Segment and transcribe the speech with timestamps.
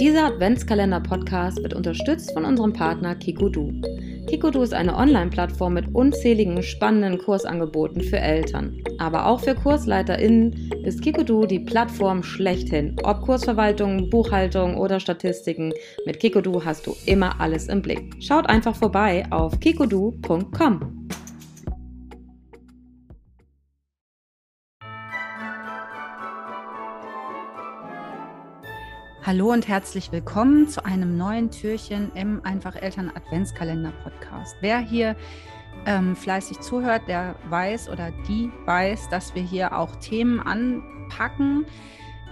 [0.00, 3.72] Dieser Adventskalender-Podcast wird unterstützt von unserem Partner Kikodu.
[4.28, 8.80] Kikodu ist eine Online-Plattform mit unzähligen spannenden Kursangeboten für Eltern.
[8.98, 12.94] Aber auch für KursleiterInnen ist Kikodu die Plattform schlechthin.
[13.02, 15.72] Ob Kursverwaltung, Buchhaltung oder Statistiken,
[16.06, 18.14] mit Kikodu hast du immer alles im Blick.
[18.20, 21.08] Schaut einfach vorbei auf kikodu.com.
[29.28, 34.56] Hallo und herzlich willkommen zu einem neuen Türchen im Einfach Eltern Adventskalender Podcast.
[34.62, 35.16] Wer hier
[35.84, 41.66] ähm, fleißig zuhört, der weiß oder die weiß, dass wir hier auch Themen anpacken,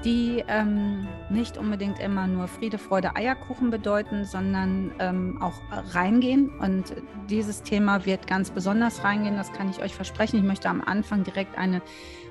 [0.06, 5.60] die ähm, nicht unbedingt immer nur Friede, Freude, Eierkuchen bedeuten, sondern ähm, auch
[5.92, 6.48] reingehen.
[6.60, 6.94] Und
[7.28, 10.38] dieses Thema wird ganz besonders reingehen, das kann ich euch versprechen.
[10.38, 11.82] Ich möchte am Anfang direkt eine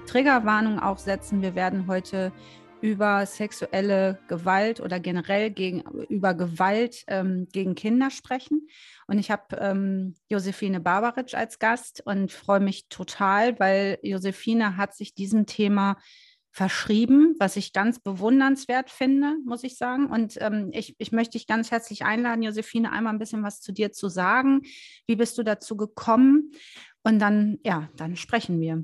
[0.08, 1.44] Triggerwarnung auch setzen.
[1.44, 2.32] Wir werden heute
[2.86, 8.68] über sexuelle Gewalt oder generell gegen, über Gewalt ähm, gegen Kinder sprechen.
[9.08, 14.96] Und ich habe ähm, Josephine Barbaritsch als Gast und freue mich total, weil Josephine hat
[14.96, 15.98] sich diesem Thema
[16.52, 20.06] verschrieben, was ich ganz bewundernswert finde, muss ich sagen.
[20.06, 23.72] Und ähm, ich, ich möchte dich ganz herzlich einladen, Josephine, einmal ein bisschen was zu
[23.72, 24.62] dir zu sagen.
[25.08, 26.52] Wie bist du dazu gekommen?
[27.02, 28.84] Und dann, ja, dann sprechen wir.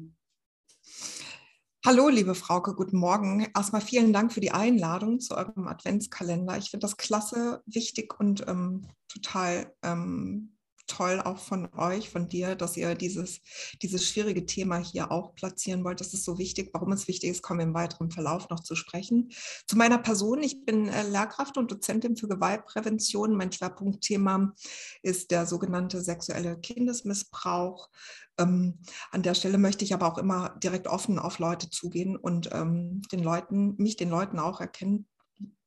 [1.84, 3.48] Hallo, liebe Frauke, guten Morgen.
[3.56, 6.56] Erstmal vielen Dank für die Einladung zu eurem Adventskalender.
[6.60, 10.56] Ich finde das klasse, wichtig und ähm, total ähm,
[10.92, 13.40] toll auch von euch, von dir, dass ihr dieses,
[13.82, 16.02] dieses schwierige Thema hier auch platzieren wollt.
[16.02, 16.70] Das ist so wichtig.
[16.74, 19.30] Warum es wichtig ist, kommen wir im weiteren Verlauf noch zu sprechen.
[19.68, 20.44] Zu meiner Person.
[20.44, 23.36] Ich bin äh, Lehrkraft und Dozentin für Gewaltprävention.
[23.36, 24.54] Mein Schwerpunktthema
[25.02, 27.90] ist der sogenannte sexuelle Kindesmissbrauch.
[28.38, 28.80] Ähm,
[29.12, 33.02] an der Stelle möchte ich aber auch immer direkt offen auf Leute zugehen und ähm,
[33.12, 35.08] den Leuten, mich den Leuten auch erkennen,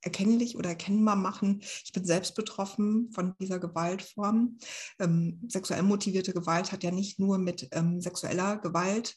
[0.05, 1.61] erkennlich oder erkennbar machen.
[1.85, 4.59] Ich bin selbst betroffen von dieser Gewaltform.
[4.99, 9.17] Ähm, sexuell motivierte Gewalt hat ja nicht nur mit ähm, sexueller Gewalt,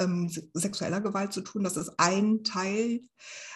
[0.00, 1.64] ähm, sexueller Gewalt zu tun.
[1.64, 3.00] Das ist ein Teil,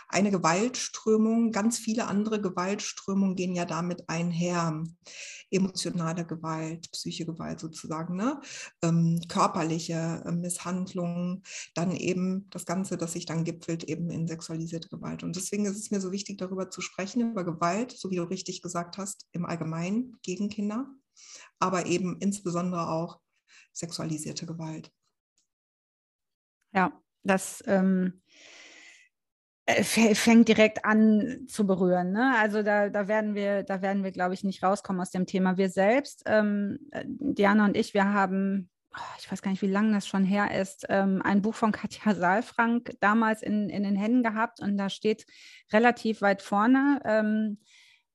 [0.09, 1.53] eine Gewaltströmung.
[1.53, 4.85] Ganz viele andere Gewaltströmungen gehen ja damit einher
[5.53, 8.41] emotionale Gewalt, psychische Gewalt sozusagen, ne?
[8.83, 11.43] Ähm, körperliche äh, Misshandlungen,
[11.75, 15.23] dann eben das Ganze, das sich dann gipfelt eben in sexualisierte Gewalt.
[15.23, 18.25] Und deswegen ist es mir so wichtig, darüber zu sprechen, über Gewalt, so wie du
[18.25, 20.87] richtig gesagt hast, im Allgemeinen gegen Kinder,
[21.59, 23.21] aber eben insbesondere auch
[23.73, 24.91] sexualisierte Gewalt.
[26.75, 28.62] Ja, das ähm, äh,
[29.83, 32.13] fängt direkt an zu berühren.
[32.13, 32.35] Ne?
[32.39, 35.57] Also da, da werden wir, da werden wir, glaube ich, nicht rauskommen aus dem Thema.
[35.57, 39.67] Wir selbst, ähm, äh, Diana und ich, wir haben, oh, ich weiß gar nicht, wie
[39.67, 43.97] lange das schon her ist, ähm, ein Buch von Katja Saalfrank damals in, in den
[43.97, 45.27] Händen gehabt und da steht
[45.73, 47.59] relativ weit vorne, ähm,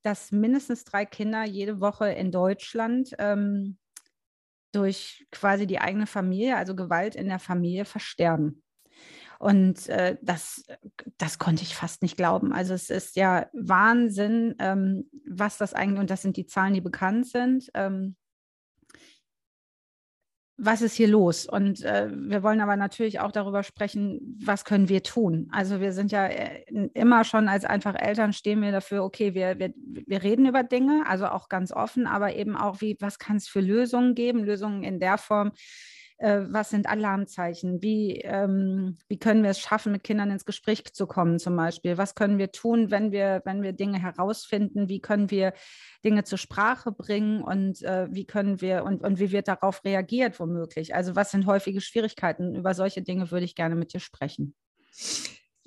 [0.04, 3.78] dass mindestens drei Kinder jede Woche in Deutschland ähm,
[4.72, 8.64] durch quasi die eigene Familie, also Gewalt in der Familie, versterben.
[9.40, 10.66] Und äh, das,
[11.18, 12.54] das konnte ich fast nicht glauben.
[12.54, 16.82] Also es ist ja Wahnsinn, ähm, was das eigentlich, und das sind die Zahlen, die
[16.82, 17.70] bekannt sind.
[17.74, 18.16] Ähm,
[20.60, 21.46] was ist hier los?
[21.46, 25.50] Und äh, wir wollen aber natürlich auch darüber sprechen, was können wir tun?
[25.52, 26.64] Also wir sind ja äh,
[26.96, 31.04] immer schon als einfach Eltern stehen wir dafür, okay, wir, wir, wir reden über Dinge,
[31.06, 34.44] also auch ganz offen, aber eben auch, wie, was kann es für Lösungen geben?
[34.44, 35.52] Lösungen in der Form,
[36.18, 40.84] äh, was sind Alarmzeichen, wie, ähm, wie können wir es schaffen, mit Kindern ins Gespräch
[40.94, 45.00] zu kommen zum Beispiel, was können wir tun, wenn wir, wenn wir Dinge herausfinden, wie
[45.00, 45.54] können wir
[46.04, 50.40] Dinge zur Sprache bringen und äh, wie können wir und, und wie wird darauf reagiert
[50.40, 50.96] womöglich.
[50.96, 52.56] Also was sind häufige Schwierigkeiten?
[52.56, 54.56] Über solche Dinge würde ich gerne mit dir sprechen.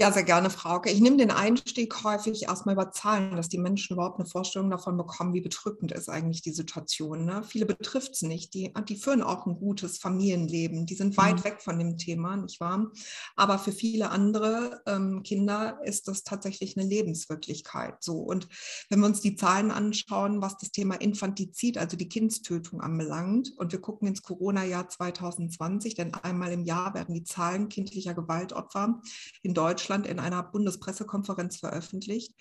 [0.00, 0.88] Ja, sehr gerne, Frauke.
[0.88, 4.96] Ich nehme den Einstieg häufig erstmal über Zahlen, dass die Menschen überhaupt eine Vorstellung davon
[4.96, 7.26] bekommen, wie bedrückend ist eigentlich die Situation.
[7.26, 7.42] Ne?
[7.42, 8.54] Viele betrifft es nicht.
[8.54, 10.86] Die, die führen auch ein gutes Familienleben.
[10.86, 11.44] Die sind weit mhm.
[11.44, 12.90] weg von dem Thema, nicht wahr?
[13.36, 18.02] Aber für viele andere ähm, Kinder ist das tatsächlich eine Lebenswirklichkeit.
[18.02, 18.20] So.
[18.20, 18.48] Und
[18.88, 23.70] wenn wir uns die Zahlen anschauen, was das Thema Infantizid, also die Kindstötung anbelangt, und
[23.70, 29.02] wir gucken ins Corona-Jahr 2020, denn einmal im Jahr werden die Zahlen kindlicher Gewaltopfer
[29.42, 32.32] in Deutschland Deutschland in einer Bundespressekonferenz veröffentlicht.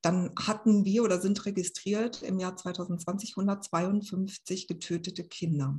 [0.00, 5.78] Dann hatten wir oder sind registriert im Jahr 2020 152 getötete Kinder.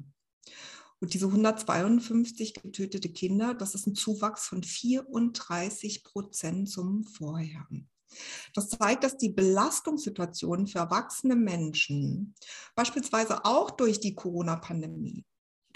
[0.99, 7.67] Und diese 152 getötete Kinder, das ist ein Zuwachs von 34 Prozent zum Vorjahr.
[8.53, 12.35] Das zeigt, dass die Belastungssituation für erwachsene Menschen,
[12.75, 15.25] beispielsweise auch durch die Corona-Pandemie,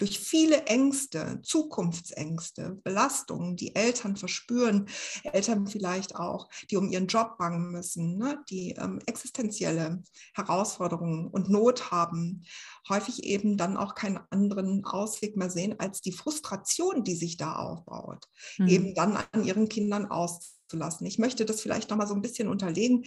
[0.02, 4.88] durch viele Ängste, Zukunftsängste, Belastungen, die Eltern verspüren,
[5.22, 10.02] Eltern vielleicht auch, die um ihren Job bangen müssen, ne, die ähm, existenzielle
[10.34, 12.42] Herausforderungen und Not haben,
[12.88, 17.54] häufig eben dann auch keinen anderen Ausweg mehr sehen als die Frustration, die sich da
[17.54, 18.26] aufbaut,
[18.58, 18.66] mhm.
[18.66, 21.06] eben dann an ihren Kindern auszulassen.
[21.06, 23.04] Ich möchte das vielleicht noch mal so ein bisschen unterlegen.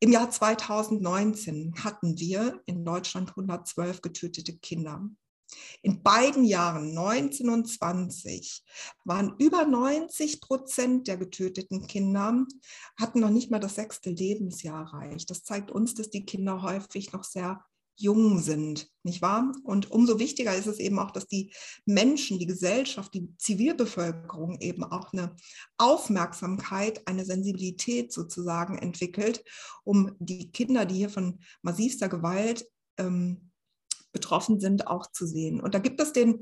[0.00, 5.10] Im Jahr 2019 hatten wir in Deutschland 112 getötete Kinder.
[5.82, 8.62] In beiden Jahren, 19 und 20,
[9.04, 12.44] waren über 90 Prozent der getöteten Kinder,
[12.98, 15.30] hatten noch nicht mal das sechste Lebensjahr erreicht.
[15.30, 17.64] Das zeigt uns, dass die Kinder häufig noch sehr
[17.96, 19.52] jung sind, nicht wahr?
[19.64, 21.52] Und umso wichtiger ist es eben auch, dass die
[21.84, 25.36] Menschen, die Gesellschaft, die Zivilbevölkerung eben auch eine
[25.76, 29.44] Aufmerksamkeit, eine Sensibilität sozusagen entwickelt,
[29.84, 32.66] um die Kinder, die hier von massivster Gewalt
[32.98, 33.51] ähm,
[34.12, 35.60] betroffen sind, auch zu sehen.
[35.60, 36.40] Und da gibt es den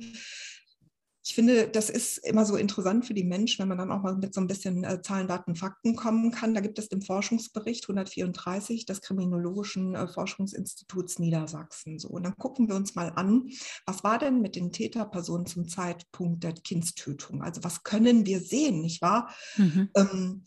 [1.22, 4.16] ich finde, das ist immer so interessant für die Menschen, wenn man dann auch mal
[4.16, 6.54] mit so ein bisschen äh, Zahlen, Daten, Fakten kommen kann.
[6.54, 11.98] Da gibt es den Forschungsbericht 134 des Kriminologischen äh, Forschungsinstituts Niedersachsen.
[11.98, 13.50] So, und dann gucken wir uns mal an,
[13.84, 17.42] was war denn mit den Täterpersonen zum Zeitpunkt der Kindstötung?
[17.42, 19.30] Also was können wir sehen, nicht wahr?
[19.56, 19.90] Mhm.
[19.94, 20.44] Ähm,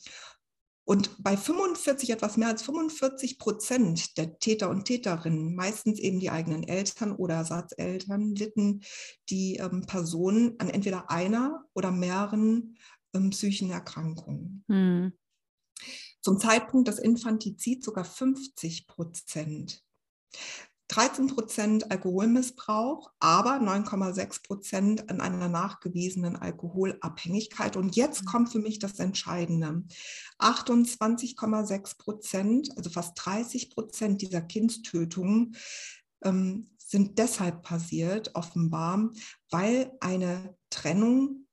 [0.85, 6.30] und bei 45, etwas mehr als 45 Prozent der Täter und Täterinnen, meistens eben die
[6.30, 8.81] eigenen Eltern oder Ersatzeltern, litten
[9.30, 12.77] die ähm, Personen an entweder einer oder mehreren
[13.13, 14.65] ähm, psychischen Erkrankungen.
[14.68, 15.13] Hm.
[16.21, 19.81] Zum Zeitpunkt des Infantizids sogar 50 Prozent.
[20.94, 27.75] 13 Prozent Alkoholmissbrauch, aber 9,6 Prozent an einer nachgewiesenen Alkoholabhängigkeit.
[27.78, 28.25] Und jetzt mhm.
[28.28, 29.84] kommt für mich das Entscheidende.
[30.38, 35.56] 28,6 Prozent, also fast 30 Prozent dieser Kindstötungen
[36.24, 39.10] ähm, sind deshalb passiert, offenbar,
[39.50, 41.48] weil eine Trennung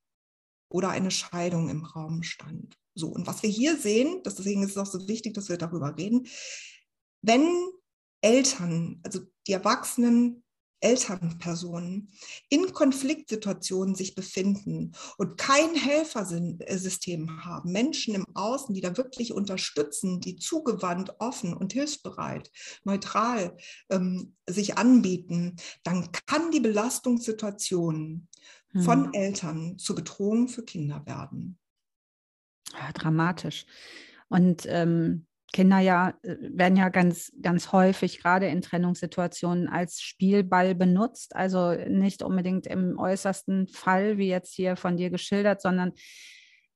[0.68, 2.76] oder eine Scheidung im Raum stand.
[2.94, 5.96] So, und was wir hier sehen, deswegen ist es auch so wichtig, dass wir darüber
[5.96, 6.26] reden,
[7.22, 7.69] wenn
[8.20, 10.42] Eltern, also die erwachsenen
[10.80, 12.08] Elternpersonen
[12.48, 20.20] in Konfliktsituationen sich befinden und kein Helfersystem haben, Menschen im Außen, die da wirklich unterstützen,
[20.20, 22.50] die zugewandt, offen und hilfsbereit,
[22.84, 23.56] neutral
[23.90, 28.28] ähm, sich anbieten, dann kann die Belastungssituation
[28.72, 28.82] hm.
[28.82, 31.58] von Eltern zur Bedrohung für Kinder werden.
[32.72, 33.66] Ja, dramatisch.
[34.28, 40.74] Und ähm, Kinder ja äh, werden ja ganz, ganz häufig gerade in Trennungssituationen als Spielball
[40.74, 41.34] benutzt.
[41.34, 45.92] Also nicht unbedingt im äußersten Fall, wie jetzt hier von dir geschildert, sondern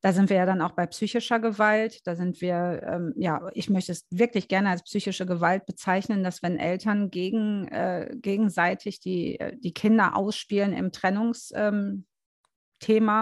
[0.05, 2.07] da sind wir ja dann auch bei psychischer Gewalt.
[2.07, 6.43] Da sind wir, ähm, ja, ich möchte es wirklich gerne als psychische Gewalt bezeichnen, dass
[6.43, 12.05] wenn Eltern gegen, äh, gegenseitig die, äh, die Kinder ausspielen im Trennungsthema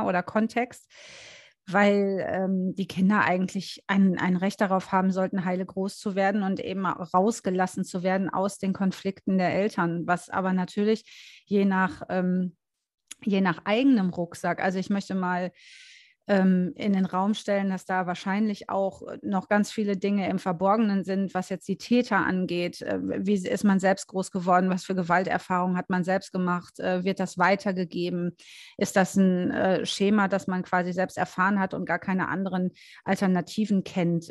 [0.01, 0.91] ähm, oder Kontext,
[1.67, 6.43] weil ähm, die Kinder eigentlich ein, ein Recht darauf haben sollten, heile groß zu werden
[6.43, 12.03] und eben rausgelassen zu werden aus den Konflikten der Eltern, was aber natürlich je nach,
[12.09, 12.57] ähm,
[13.25, 15.53] je nach eigenem Rucksack, also ich möchte mal
[16.27, 21.35] in den Raum stellen, dass da wahrscheinlich auch noch ganz viele Dinge im Verborgenen sind,
[21.35, 22.81] was jetzt die Täter angeht.
[22.81, 24.71] Äh, wie ist man selbst groß geworden?
[24.71, 26.79] Was für Gewalterfahrungen hat man selbst gemacht?
[26.79, 28.37] Äh, wird das weitergegeben?
[28.77, 32.71] Ist das ein äh, Schema, das man quasi selbst erfahren hat und gar keine anderen
[33.05, 34.31] Alternativen kennt?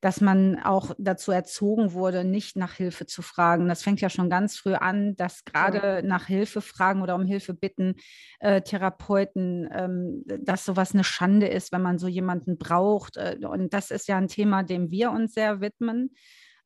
[0.00, 3.68] Dass man auch dazu erzogen wurde, nicht nach Hilfe zu fragen.
[3.68, 6.02] Das fängt ja schon ganz früh an, dass gerade ja.
[6.02, 7.96] nach Hilfe fragen oder um Hilfe bitten
[8.38, 13.16] äh, Therapeuten, ähm, dass sowas eine Schande ist, wenn man so jemanden braucht.
[13.16, 16.10] Äh, und das ist ja ein Thema, dem wir uns sehr widmen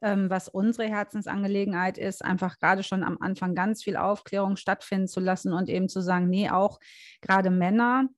[0.04, 5.18] ähm, was unsere Herzensangelegenheit ist, einfach gerade schon am Anfang ganz viel Aufklärung stattfinden zu
[5.18, 6.78] lassen und eben zu sagen, nee, auch
[7.22, 8.08] gerade Männer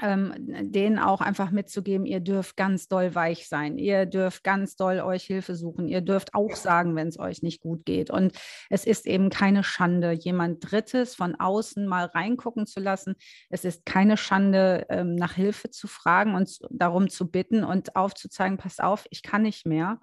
[0.00, 5.00] ähm, denen auch einfach mitzugeben, ihr dürft ganz doll weich sein, ihr dürft ganz doll
[5.00, 8.10] euch Hilfe suchen, ihr dürft auch sagen, wenn es euch nicht gut geht.
[8.10, 8.32] Und
[8.70, 13.16] es ist eben keine Schande, jemand Drittes von außen mal reingucken zu lassen.
[13.50, 18.58] Es ist keine Schande, ähm, nach Hilfe zu fragen und darum zu bitten und aufzuzeigen,
[18.58, 20.00] passt auf, ich kann nicht mehr.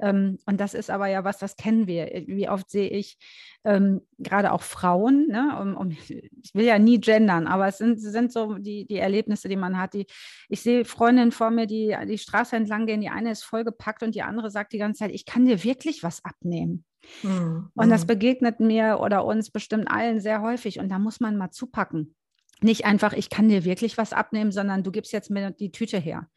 [0.00, 2.24] Ähm, und das ist aber ja was, das kennen wir.
[2.26, 3.18] Wie oft sehe ich
[3.64, 8.00] ähm, gerade auch Frauen, ne, um, um, ich will ja nie gendern, aber es sind,
[8.00, 9.94] sind so die, die Erlebnisse, die man hat.
[9.94, 10.06] Die,
[10.48, 14.14] ich sehe Freundinnen vor mir, die die Straße entlang gehen, die eine ist vollgepackt und
[14.14, 16.84] die andere sagt die ganze Zeit, ich kann dir wirklich was abnehmen.
[17.22, 17.70] Mhm.
[17.74, 18.06] Und das hm.
[18.08, 22.14] begegnet mir oder uns bestimmt allen sehr häufig und da muss man mal zupacken.
[22.60, 25.98] Nicht einfach, ich kann dir wirklich was abnehmen, sondern du gibst jetzt mir die Tüte
[25.98, 26.28] her.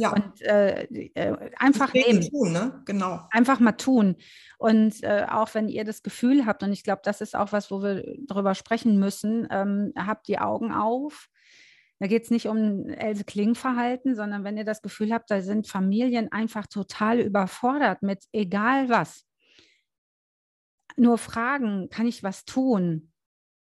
[0.00, 0.12] Ja.
[0.12, 2.22] Und äh, äh, einfach nehmen.
[2.22, 2.82] Tun, ne?
[2.86, 3.20] Genau.
[3.30, 4.16] Einfach mal tun.
[4.58, 7.70] Und äh, auch wenn ihr das Gefühl habt, und ich glaube, das ist auch was,
[7.70, 11.28] wo wir drüber sprechen müssen, ähm, habt die Augen auf.
[11.98, 15.68] Da geht es nicht um Else Kling-Verhalten, sondern wenn ihr das Gefühl habt, da sind
[15.68, 19.26] Familien einfach total überfordert mit egal was.
[20.96, 23.12] Nur fragen, kann ich was tun,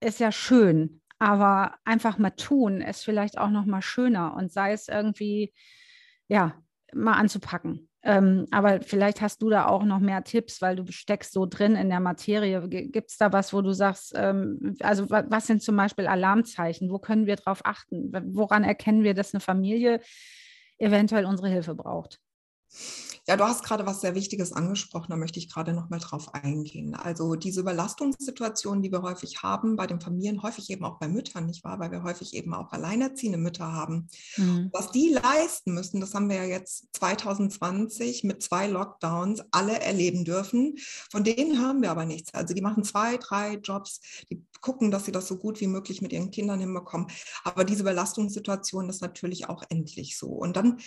[0.00, 4.72] ist ja schön, aber einfach mal tun ist vielleicht auch noch mal schöner und sei
[4.72, 5.54] es irgendwie
[6.28, 6.54] ja,
[6.92, 7.88] mal anzupacken.
[8.02, 11.74] Ähm, aber vielleicht hast du da auch noch mehr Tipps, weil du steckst so drin
[11.74, 12.68] in der Materie.
[12.68, 16.88] Gibt es da was, wo du sagst, ähm, also was sind zum Beispiel Alarmzeichen?
[16.90, 18.12] Wo können wir darauf achten?
[18.28, 20.00] Woran erkennen wir, dass eine Familie
[20.78, 22.20] eventuell unsere Hilfe braucht?
[23.28, 26.32] Ja, du hast gerade was sehr Wichtiges angesprochen, da möchte ich gerade noch mal drauf
[26.32, 26.94] eingehen.
[26.94, 31.46] Also diese Überlastungssituation, die wir häufig haben bei den Familien, häufig eben auch bei Müttern,
[31.46, 31.80] nicht wahr?
[31.80, 34.08] Weil wir häufig eben auch alleinerziehende Mütter haben.
[34.36, 34.70] Mhm.
[34.72, 40.24] Was die leisten müssen, das haben wir ja jetzt 2020 mit zwei Lockdowns alle erleben
[40.24, 40.76] dürfen.
[41.10, 42.32] Von denen hören wir aber nichts.
[42.32, 46.02] Also die machen zwei, drei Jobs, die gucken, dass sie das so gut wie möglich
[46.02, 47.08] mit ihren Kindern hinbekommen.
[47.44, 50.28] Aber diese Überlastungssituation ist natürlich auch endlich so.
[50.28, 50.78] Und dann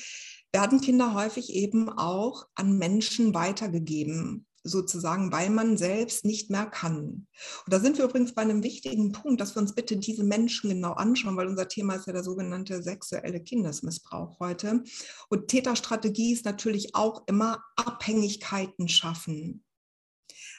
[0.51, 7.27] werden Kinder häufig eben auch an Menschen weitergegeben, sozusagen, weil man selbst nicht mehr kann.
[7.65, 10.69] Und da sind wir übrigens bei einem wichtigen Punkt, dass wir uns bitte diese Menschen
[10.69, 14.83] genau anschauen, weil unser Thema ist ja der sogenannte sexuelle Kindesmissbrauch heute.
[15.29, 19.63] Und Täterstrategie ist natürlich auch immer Abhängigkeiten schaffen.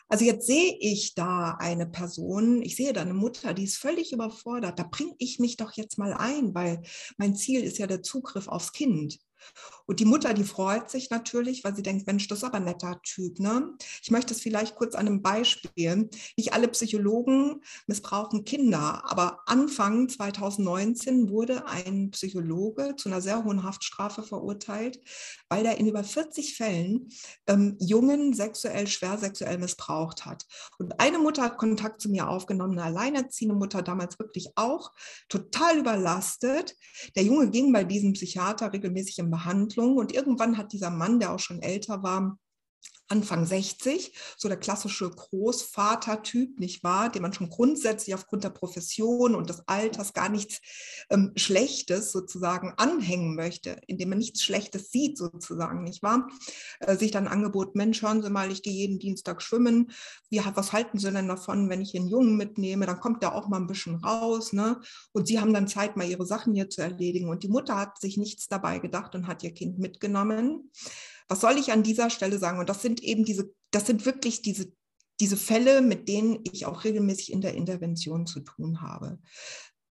[0.09, 4.13] Also jetzt sehe ich da eine Person, ich sehe da eine Mutter, die ist völlig
[4.13, 4.77] überfordert.
[4.77, 6.83] Da bringe ich mich doch jetzt mal ein, weil
[7.17, 9.21] mein Ziel ist ja der Zugriff aufs Kind.
[9.87, 12.65] Und die Mutter, die freut sich natürlich, weil sie denkt, Mensch, das ist aber ein
[12.65, 13.41] netter Typ.
[13.41, 13.75] Ne?
[14.03, 16.09] Ich möchte es vielleicht kurz an einem Beispiel.
[16.37, 23.65] Nicht alle Psychologen missbrauchen Kinder, aber Anfang 2019 wurde ein Psychologe zu einer sehr hohen
[23.65, 25.01] Haftstrafe verurteilt,
[25.49, 27.09] weil er in über 40 Fällen
[27.47, 30.47] ähm, Jungen sexuell, schwer sexuell missbraucht hat.
[30.79, 34.93] Und eine Mutter hat Kontakt zu mir aufgenommen, eine alleinerziehende Mutter, damals wirklich auch
[35.29, 36.77] total überlastet.
[37.17, 39.97] Der Junge ging bei diesem Psychiater regelmäßig Behandlung.
[39.97, 42.39] Und irgendwann hat dieser Mann, der auch schon älter war,
[43.11, 49.35] Anfang 60, so der klassische Großvatertyp, nicht wahr, dem man schon grundsätzlich aufgrund der Profession
[49.35, 50.61] und des Alters gar nichts
[51.11, 56.29] ähm, Schlechtes sozusagen anhängen möchte, indem man nichts Schlechtes sieht sozusagen, nicht wahr,
[56.81, 59.91] äh, sich dann angeboten, Mensch, hören Sie mal, ich gehe jeden Dienstag schwimmen,
[60.29, 63.49] Wie, was halten Sie denn davon, wenn ich einen Jungen mitnehme, dann kommt der auch
[63.49, 64.81] mal ein bisschen raus, ne?
[65.13, 68.01] und Sie haben dann Zeit, mal Ihre Sachen hier zu erledigen und die Mutter hat
[68.01, 70.71] sich nichts dabei gedacht und hat ihr Kind mitgenommen.
[71.31, 72.59] Was soll ich an dieser Stelle sagen?
[72.59, 74.73] Und das sind eben diese, das sind wirklich diese,
[75.21, 79.21] diese Fälle, mit denen ich auch regelmäßig in der Intervention zu tun habe.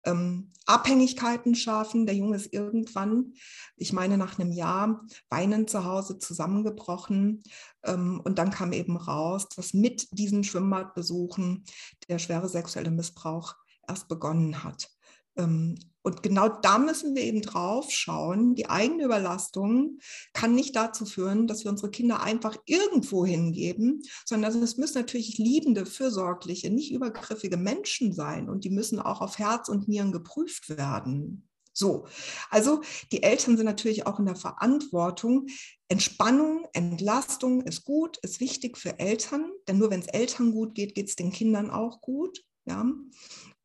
[0.04, 2.04] Ähm, Abhängigkeiten schaffen.
[2.04, 3.32] Der Junge ist irgendwann,
[3.76, 7.42] ich meine nach einem Jahr, weinend zu Hause zusammengebrochen.
[7.82, 11.64] Ähm, und dann kam eben raus, dass mit diesen Schwimmbadbesuchen
[12.10, 13.54] der schwere sexuelle Missbrauch
[13.88, 14.90] erst begonnen hat.
[15.36, 18.54] Ähm, und genau da müssen wir eben drauf schauen.
[18.54, 19.98] Die eigene Überlastung
[20.32, 25.38] kann nicht dazu führen, dass wir unsere Kinder einfach irgendwo hingeben, sondern es müssen natürlich
[25.38, 30.68] liebende, fürsorgliche, nicht übergriffige Menschen sein und die müssen auch auf Herz und Nieren geprüft
[30.76, 31.48] werden.
[31.74, 32.06] So,
[32.50, 32.82] also
[33.12, 35.46] die Eltern sind natürlich auch in der Verantwortung.
[35.88, 40.94] Entspannung, Entlastung ist gut, ist wichtig für Eltern, denn nur wenn es Eltern gut geht,
[40.94, 42.44] geht es den Kindern auch gut.
[42.66, 42.84] Ja.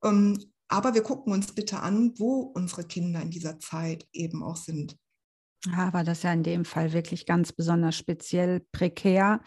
[0.04, 4.58] Ähm, aber wir gucken uns bitte an, wo unsere Kinder in dieser Zeit eben auch
[4.58, 4.98] sind.
[5.76, 9.42] Aber das ist ja in dem Fall wirklich ganz besonders speziell prekär,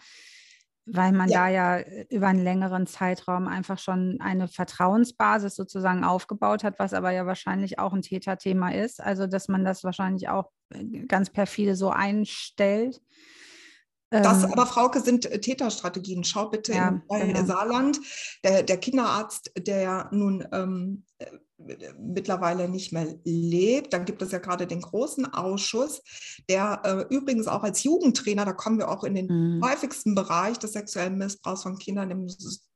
[0.85, 1.45] weil man ja.
[1.45, 7.11] da ja über einen längeren Zeitraum einfach schon eine Vertrauensbasis sozusagen aufgebaut hat, was aber
[7.11, 9.01] ja wahrscheinlich auch ein Täterthema ist.
[9.01, 13.01] Also, dass man das wahrscheinlich auch äh, ganz perfide so einstellt.
[14.11, 14.51] Das ähm.
[14.51, 16.23] aber, Frauke, sind äh, Täterstrategien.
[16.23, 17.45] Schau bitte ja, in genau.
[17.45, 17.99] Saarland.
[18.43, 21.25] Der, der, Kinderarzt, der nun ähm, äh,
[21.97, 23.93] mittlerweile nicht mehr lebt.
[23.93, 26.01] Dann gibt es ja gerade den großen Ausschuss,
[26.49, 29.63] der äh, übrigens auch als Jugendtrainer, da kommen wir auch in den mhm.
[29.63, 32.27] häufigsten Bereich des sexuellen Missbrauchs von Kindern im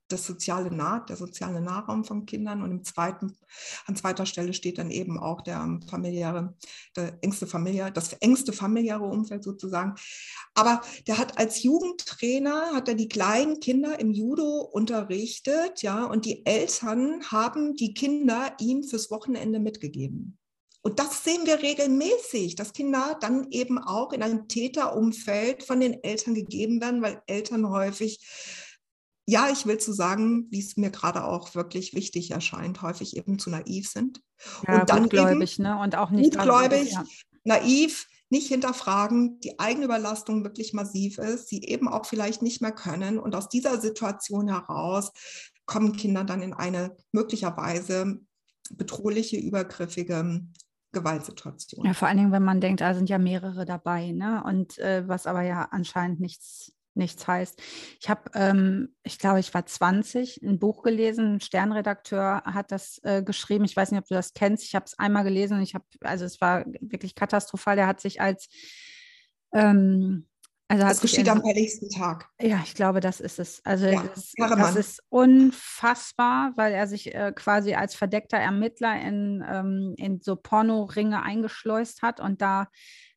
[0.08, 3.38] das soziale nah, der soziale Nahraum von Kindern und im zweiten,
[3.86, 6.56] an zweiter Stelle steht dann eben auch der familiäre,
[6.96, 9.96] der engste familiäre, das engste familiäre Umfeld sozusagen.
[10.54, 16.26] Aber der hat als Jugendtrainer, hat er die kleinen Kinder im Judo unterrichtet, ja, und
[16.26, 20.38] die Eltern haben die Kinder ihm fürs Wochenende mitgegeben.
[20.86, 26.04] Und das sehen wir regelmäßig, dass Kinder dann eben auch in einem Täterumfeld von den
[26.04, 28.20] Eltern gegeben werden, weil Eltern häufig
[29.25, 33.39] ja, ich will zu sagen, wie es mir gerade auch wirklich wichtig erscheint, häufig eben
[33.39, 34.22] zu naiv sind.
[34.67, 35.79] Ja, und dann gutgläubig, ne?
[35.79, 37.03] Und auch nicht gutgläubig, ja.
[37.44, 42.72] naiv, nicht hinterfragen, die eigene Überlastung wirklich massiv ist, sie eben auch vielleicht nicht mehr
[42.72, 43.20] können.
[43.20, 45.12] Und aus dieser Situation heraus
[45.65, 48.20] kommen Kinder dann in eine möglicherweise
[48.72, 50.41] bedrohliche, übergriffige
[50.91, 51.86] Gewaltsituation.
[51.86, 54.44] Ja, vor allen Dingen, wenn man denkt, da sind ja mehrere dabei, ne?
[54.46, 57.62] Und äh, was aber ja anscheinend nichts, nichts heißt.
[58.00, 63.00] Ich habe, ähm, ich glaube, ich war 20, ein Buch gelesen, ein Sternredakteur hat das
[63.04, 63.66] äh, geschrieben.
[63.66, 64.64] Ich weiß nicht, ob du das kennst.
[64.64, 67.75] Ich habe es einmal gelesen und ich habe, also es war wirklich katastrophal.
[67.75, 68.48] Der hat sich als
[69.54, 70.28] ähm,
[70.68, 72.28] also das geschieht am heiligsten Tag.
[72.42, 73.62] Ja, ich glaube, das ist es.
[73.64, 79.46] Also ja, das, das, ist unfassbar, weil er sich äh, quasi als verdeckter Ermittler in,
[79.48, 82.68] ähm, in so Pornoringe eingeschleust hat und da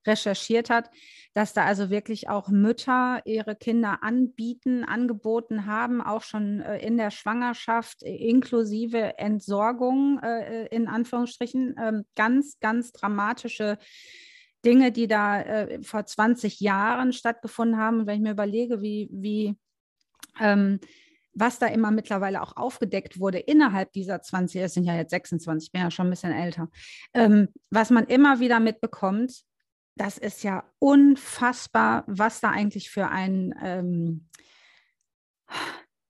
[0.08, 0.90] recherchiert hat,
[1.34, 6.96] dass da also wirklich auch Mütter ihre Kinder anbieten, angeboten haben, auch schon äh, in
[6.96, 11.76] der Schwangerschaft, inklusive Entsorgung äh, in Anführungsstrichen.
[11.80, 13.78] Ähm, ganz, ganz dramatische
[14.64, 18.00] Dinge, die da äh, vor 20 Jahren stattgefunden haben.
[18.00, 19.56] Und wenn ich mir überlege, wie, wie
[20.40, 20.80] ähm,
[21.34, 25.68] was da immer mittlerweile auch aufgedeckt wurde innerhalb dieser 20, es sind ja jetzt 26,
[25.68, 26.68] ich bin ja schon ein bisschen älter,
[27.14, 29.44] ähm, was man immer wieder mitbekommt,
[30.00, 34.28] das ist ja unfassbar, was da eigentlich für ein, ähm,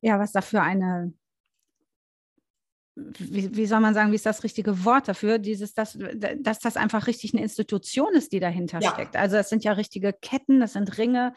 [0.01, 1.13] ja, was da für eine
[3.19, 5.97] wie, wie, soll man sagen, wie ist das richtige Wort dafür, dieses, dass,
[6.39, 8.93] dass das einfach richtig eine Institution ist, die dahinter ja.
[8.93, 9.17] steckt.
[9.17, 11.35] Also es sind ja richtige Ketten, das sind Ringe,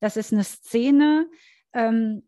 [0.00, 1.28] das ist eine Szene.
[1.72, 2.22] Ähm,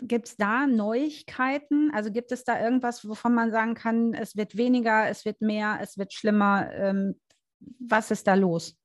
[0.00, 1.90] gibt es da Neuigkeiten?
[1.92, 5.78] Also gibt es da irgendwas, wovon man sagen kann, es wird weniger, es wird mehr,
[5.80, 6.70] es wird schlimmer?
[6.72, 7.20] Ähm,
[7.78, 8.76] was ist da los?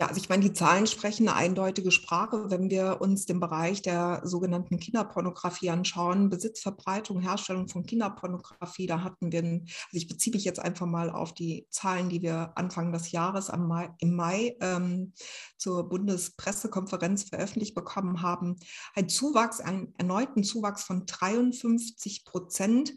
[0.00, 2.52] Ja, also ich meine, die Zahlen sprechen eine eindeutige Sprache.
[2.52, 9.02] Wenn wir uns den Bereich der sogenannten Kinderpornografie anschauen, Besitz, Verbreitung, Herstellung von Kinderpornografie, da
[9.02, 12.92] hatten wir, also ich beziehe mich jetzt einfach mal auf die Zahlen, die wir Anfang
[12.92, 15.14] des Jahres Mai, im Mai ähm,
[15.56, 18.54] zur Bundespressekonferenz veröffentlicht bekommen haben,
[18.94, 22.92] ein Zuwachs, einen erneuten Zuwachs von 53 Prozent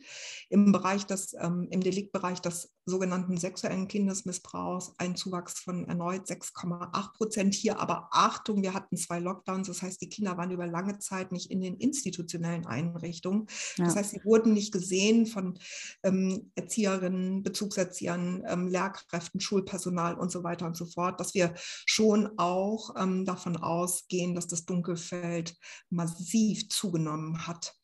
[0.49, 7.13] im Bereich des, ähm, im Deliktbereich des sogenannten sexuellen Kindesmissbrauchs, ein Zuwachs von erneut 6,8
[7.13, 7.53] Prozent.
[7.53, 11.31] Hier aber Achtung, wir hatten zwei Lockdowns, das heißt, die Kinder waren über lange Zeit
[11.31, 13.47] nicht in den institutionellen Einrichtungen.
[13.77, 13.85] Ja.
[13.85, 15.59] Das heißt, sie wurden nicht gesehen von
[16.03, 21.53] ähm, Erzieherinnen, Bezugserziehern, ähm, Lehrkräften, Schulpersonal und so weiter und so fort, dass wir
[21.85, 25.55] schon auch ähm, davon ausgehen, dass das Dunkelfeld
[25.89, 27.75] massiv zugenommen hat.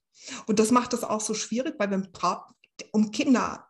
[0.47, 1.97] Und das macht es auch so schwierig, weil wir
[2.91, 3.67] um Kinder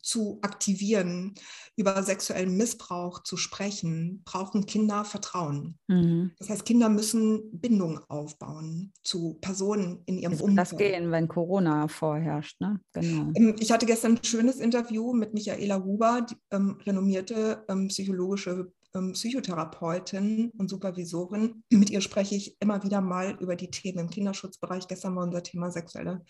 [0.00, 1.34] zu aktivieren,
[1.76, 5.78] über sexuellen Missbrauch zu sprechen, brauchen Kinder Vertrauen.
[5.88, 6.32] Mhm.
[6.38, 10.58] Das heißt, Kinder müssen Bindung aufbauen zu Personen in ihrem Umfeld.
[10.58, 12.60] Das gehen, wenn Corona vorherrscht.
[12.60, 12.80] Ne?
[12.92, 13.30] Genau.
[13.34, 18.72] Ähm, ich hatte gestern ein schönes Interview mit Michaela Huber, die, ähm, renommierte ähm, psychologische
[18.94, 21.62] ähm, Psychotherapeutin und Supervisorin.
[21.70, 24.88] Mit ihr spreche ich immer wieder mal über die Themen im Kinderschutzbereich.
[24.88, 26.24] Gestern war unser Thema sexuelle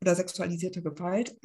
[0.00, 1.36] oder sexualisierte Gewalt.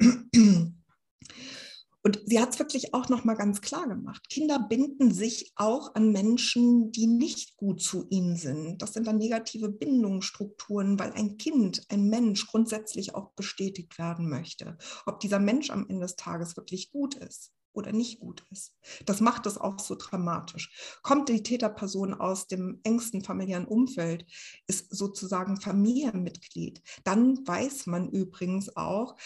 [2.02, 4.30] Und sie hat es wirklich auch noch mal ganz klar gemacht.
[4.30, 8.80] Kinder binden sich auch an Menschen, die nicht gut zu ihnen sind.
[8.80, 14.78] Das sind dann negative Bindungsstrukturen, weil ein Kind, ein Mensch grundsätzlich auch bestätigt werden möchte,
[15.06, 18.74] ob dieser Mensch am Ende des Tages wirklich gut ist oder nicht gut ist.
[19.04, 20.98] Das macht es auch so dramatisch.
[21.02, 24.24] Kommt die Täterperson aus dem engsten familiären Umfeld,
[24.66, 29.16] ist sozusagen Familienmitglied, dann weiß man übrigens auch,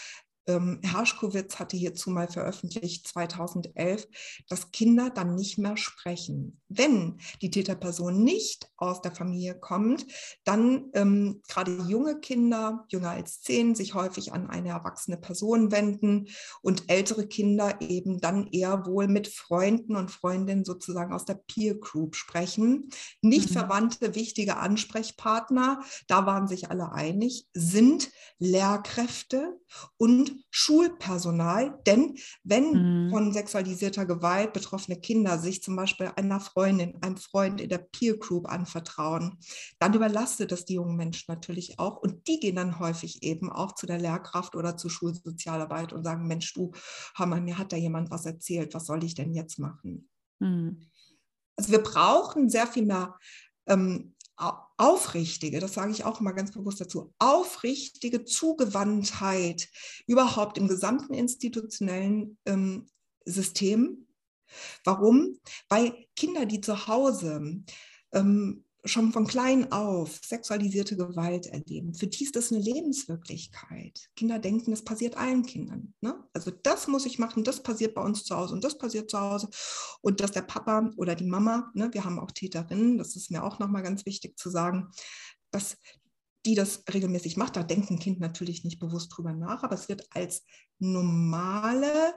[0.47, 4.07] ähm, Herschkowitz hatte hierzu mal veröffentlicht 2011,
[4.49, 6.59] dass Kinder dann nicht mehr sprechen.
[6.67, 10.05] Wenn die Täterperson nicht aus der Familie kommt,
[10.43, 16.27] dann ähm, gerade junge Kinder, jünger als zehn, sich häufig an eine erwachsene Person wenden
[16.61, 21.75] und ältere Kinder eben dann eher wohl mit Freunden und Freundinnen sozusagen aus der Peer
[21.75, 22.89] Group sprechen.
[23.21, 23.53] Nicht mhm.
[23.53, 29.57] verwandte, wichtige Ansprechpartner, da waren sich alle einig, sind Lehrkräfte
[29.97, 31.79] und Schulpersonal.
[31.85, 33.09] Denn wenn mhm.
[33.09, 38.17] von sexualisierter Gewalt betroffene Kinder sich zum Beispiel einer Freundin, einem Freund in der Peer
[38.17, 39.37] Group anvertrauen,
[39.79, 41.97] dann überlastet das die jungen Menschen natürlich auch.
[41.97, 46.27] Und die gehen dann häufig eben auch zu der Lehrkraft oder zur Schulsozialarbeit und sagen,
[46.27, 46.71] Mensch, du,
[47.15, 50.09] Hammer, mir hat da jemand was erzählt, was soll ich denn jetzt machen?
[50.39, 50.81] Mhm.
[51.55, 53.17] Also wir brauchen sehr viel mehr
[53.67, 59.69] ähm, aufrichtige, das sage ich auch immer ganz bewusst dazu, aufrichtige Zugewandtheit
[60.07, 62.87] überhaupt im gesamten institutionellen ähm,
[63.25, 64.07] System.
[64.83, 65.39] Warum?
[65.69, 67.63] Weil Kinder, die zu Hause
[68.11, 74.09] ähm, schon von klein auf sexualisierte Gewalt erleben, für die ist das eine Lebenswirklichkeit.
[74.15, 75.93] Kinder denken, es passiert allen Kindern.
[76.01, 76.21] Ne?
[76.33, 79.19] Also das muss ich machen, das passiert bei uns zu Hause und das passiert zu
[79.19, 79.47] Hause.
[80.01, 83.43] Und dass der Papa oder die Mama, ne, wir haben auch Täterinnen, das ist mir
[83.43, 84.89] auch nochmal ganz wichtig zu sagen,
[85.51, 85.77] dass
[86.45, 87.55] die das regelmäßig macht.
[87.55, 90.43] Da denkt ein Kind natürlich nicht bewusst drüber nach, aber es wird als
[90.79, 92.15] normale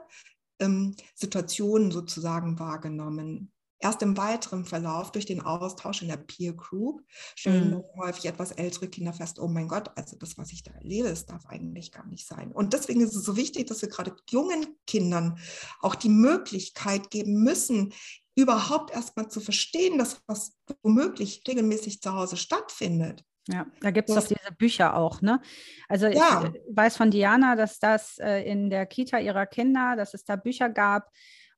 [0.59, 7.01] ähm, Situation sozusagen wahrgenommen erst im weiteren Verlauf durch den Austausch in der Peer Group
[7.35, 7.83] stellen mhm.
[7.97, 11.25] häufig etwas ältere Kinder fest, oh mein Gott, also das, was ich da erlebe, das
[11.25, 12.51] darf eigentlich gar nicht sein.
[12.51, 15.39] Und deswegen ist es so wichtig, dass wir gerade jungen Kindern
[15.81, 17.93] auch die Möglichkeit geben müssen,
[18.35, 23.23] überhaupt erstmal zu verstehen, dass was womöglich regelmäßig zu Hause stattfindet.
[23.47, 25.41] Ja, da gibt es doch diese Bücher auch, ne?
[25.87, 26.51] Also ja.
[26.53, 30.35] ich weiß von Diana, dass das äh, in der Kita ihrer Kinder, dass es da
[30.35, 31.09] Bücher gab,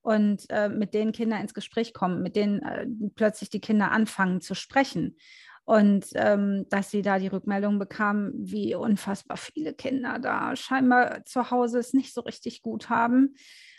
[0.01, 4.41] und äh, mit denen Kinder ins Gespräch kommen, mit denen äh, plötzlich die Kinder anfangen
[4.41, 5.17] zu sprechen.
[5.65, 11.51] Und ähm, dass sie da die Rückmeldung bekamen, wie unfassbar viele Kinder da scheinbar zu
[11.51, 13.35] Hause es nicht so richtig gut haben.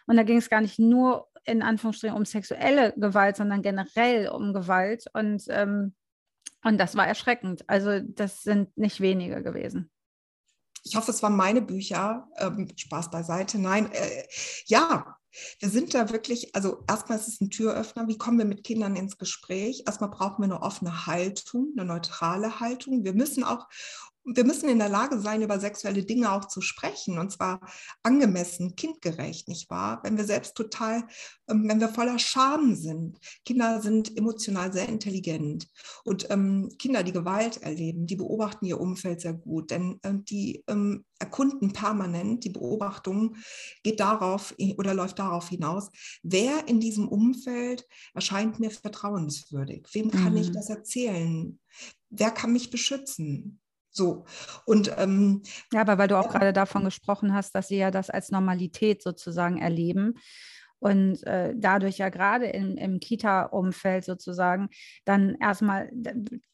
[0.07, 4.53] Und da ging es gar nicht nur in Anführungsstrichen um sexuelle Gewalt, sondern generell um
[4.53, 5.07] Gewalt.
[5.15, 5.95] Und, ähm,
[6.63, 7.69] und das war erschreckend.
[7.69, 9.91] Also das sind nicht wenige gewesen
[10.83, 12.29] ich hoffe, es waren meine Bücher.
[12.39, 13.59] Ähm, Spaß beiseite.
[13.59, 14.25] Nein, äh,
[14.67, 15.17] ja,
[15.59, 18.09] wir sind da wirklich, also erstmal ist es ein Türöffner.
[18.09, 19.85] Wie kommen wir mit Kindern ins Gespräch?
[19.87, 23.05] Erstmal brauchen wir eine offene Haltung, eine neutrale Haltung.
[23.05, 23.69] Wir müssen auch
[24.37, 27.61] wir müssen in der Lage sein, über sexuelle Dinge auch zu sprechen und zwar
[28.03, 30.01] angemessen, kindgerecht, nicht wahr?
[30.05, 31.05] Wenn wir selbst total,
[31.49, 33.19] ähm, wenn wir voller Scham sind.
[33.45, 35.69] Kinder sind emotional sehr intelligent
[36.05, 40.63] und ähm, Kinder, die Gewalt erleben, die beobachten ihr Umfeld sehr gut, denn äh, die
[40.69, 43.37] ähm, erkunden permanent, die Beobachtung
[43.83, 45.91] geht darauf oder läuft darauf hinaus,
[46.23, 50.39] wer in diesem Umfeld erscheint mir vertrauenswürdig, wem kann mhm.
[50.39, 51.59] ich das erzählen?
[52.09, 53.60] Wer kann mich beschützen?
[54.01, 54.25] So.
[54.65, 55.43] Und ähm,
[55.75, 59.03] ja, aber weil du auch gerade davon gesprochen hast, dass sie ja das als Normalität
[59.03, 60.15] sozusagen erleben
[60.81, 64.69] und äh, dadurch ja gerade im, im Kita-Umfeld sozusagen
[65.05, 65.91] dann erstmal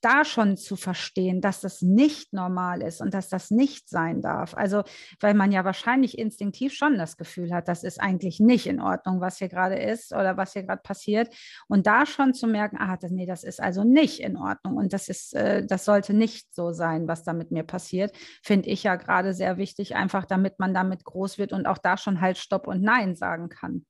[0.00, 4.54] da schon zu verstehen, dass das nicht normal ist und dass das nicht sein darf.
[4.54, 4.82] Also,
[5.20, 9.20] weil man ja wahrscheinlich instinktiv schon das Gefühl hat, das ist eigentlich nicht in Ordnung,
[9.20, 11.32] was hier gerade ist oder was hier gerade passiert.
[11.68, 14.92] Und da schon zu merken, ah, das, nee, das ist also nicht in Ordnung und
[14.92, 18.82] das ist, äh, das sollte nicht so sein, was da mit mir passiert, finde ich
[18.82, 22.38] ja gerade sehr wichtig, einfach damit man damit groß wird und auch da schon halt
[22.38, 23.86] Stopp und Nein sagen kann.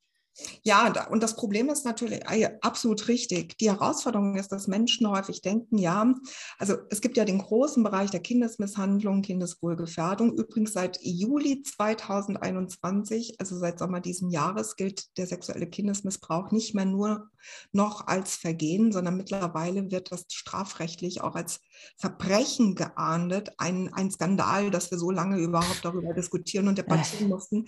[0.62, 3.57] Ja, und das Problem ist natürlich ah absolut richtig.
[3.59, 6.14] Die Herausforderung ist, dass Menschen häufig denken, ja,
[6.59, 10.37] also es gibt ja den großen Bereich der Kindesmisshandlung, Kindeswohlgefährdung.
[10.37, 16.85] Übrigens seit Juli 2021, also seit Sommer diesen Jahres, gilt der sexuelle Kindesmissbrauch nicht mehr
[16.85, 17.31] nur
[17.72, 21.61] noch als Vergehen, sondern mittlerweile wird das strafrechtlich auch als
[21.96, 23.53] Verbrechen geahndet.
[23.59, 27.66] Ein, ein Skandal, dass wir so lange überhaupt darüber diskutieren und debattieren mussten.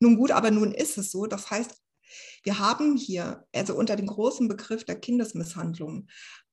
[0.00, 1.26] Nun gut, aber nun ist es so.
[1.26, 1.80] Das heißt,
[2.42, 6.08] wir haben hier, also unter dem großen Begriff der Kindesmisshandlung,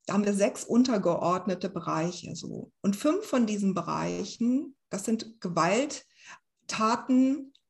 [0.05, 2.71] da haben wir sechs untergeordnete Bereiche so.
[2.81, 6.03] Und fünf von diesen Bereichen, das sind Gewalttaten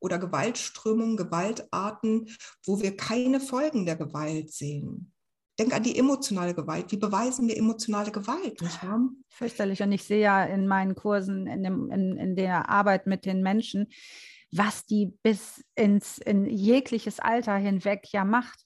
[0.00, 2.28] oder Gewaltströmungen, Gewaltarten,
[2.64, 5.12] wo wir keine Folgen der Gewalt sehen.
[5.58, 6.92] Denk an die emotionale Gewalt.
[6.92, 9.00] Wie beweisen wir emotionale Gewalt, nicht wahr?
[9.28, 9.82] Fürchterlich.
[9.82, 13.42] Und ich sehe ja in meinen Kursen, in, dem, in, in der Arbeit mit den
[13.42, 13.88] Menschen,
[14.50, 18.60] was die bis ins in jegliches Alter hinweg ja macht.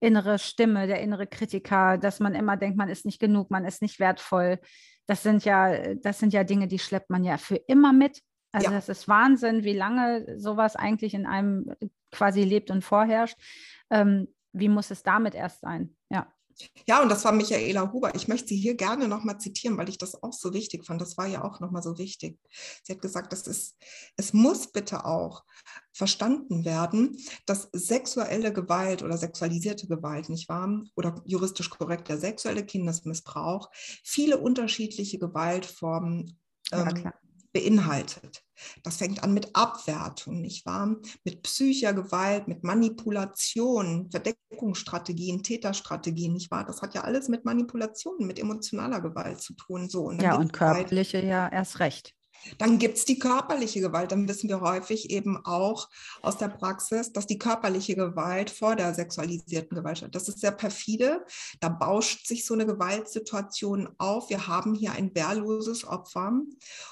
[0.00, 3.82] Innere Stimme, der innere Kritiker, dass man immer denkt, man ist nicht genug, man ist
[3.82, 4.58] nicht wertvoll.
[5.06, 8.20] Das sind ja, das sind ja Dinge, die schleppt man ja für immer mit.
[8.52, 8.72] Also ja.
[8.74, 11.72] das ist Wahnsinn, wie lange sowas eigentlich in einem
[12.10, 13.38] quasi lebt und vorherrscht.
[13.90, 15.96] Ähm, wie muss es damit erst sein?
[16.10, 16.31] Ja.
[16.86, 18.14] Ja, und das war Michaela Huber.
[18.14, 21.00] Ich möchte sie hier gerne nochmal zitieren, weil ich das auch so wichtig fand.
[21.00, 22.38] Das war ja auch nochmal so wichtig.
[22.82, 23.76] Sie hat gesagt, das ist,
[24.16, 25.44] es muss bitte auch
[25.92, 30.82] verstanden werden, dass sexuelle Gewalt oder sexualisierte Gewalt, nicht wahr?
[30.96, 33.70] Oder juristisch korrekt der sexuelle Kindesmissbrauch
[34.04, 36.38] viele unterschiedliche Gewaltformen
[36.72, 37.14] ähm, ja,
[37.52, 38.44] beinhaltet.
[38.82, 40.96] Das fängt an mit Abwertung, nicht wahr?
[41.24, 46.64] Mit psychischer Gewalt, mit Manipulation, Verdeckungsstrategien, Täterstrategien, nicht wahr?
[46.64, 49.88] Das hat ja alles mit Manipulation, mit emotionaler Gewalt zu tun.
[49.88, 52.14] So, und ja, und körperliche ja erst recht.
[52.58, 54.12] Dann gibt es die körperliche Gewalt.
[54.12, 55.88] Dann wissen wir häufig eben auch
[56.22, 60.14] aus der Praxis, dass die körperliche Gewalt vor der sexualisierten Gewalt steht.
[60.14, 61.24] Das ist sehr perfide.
[61.60, 64.30] Da bauscht sich so eine Gewaltsituation auf.
[64.30, 66.32] Wir haben hier ein wehrloses Opfer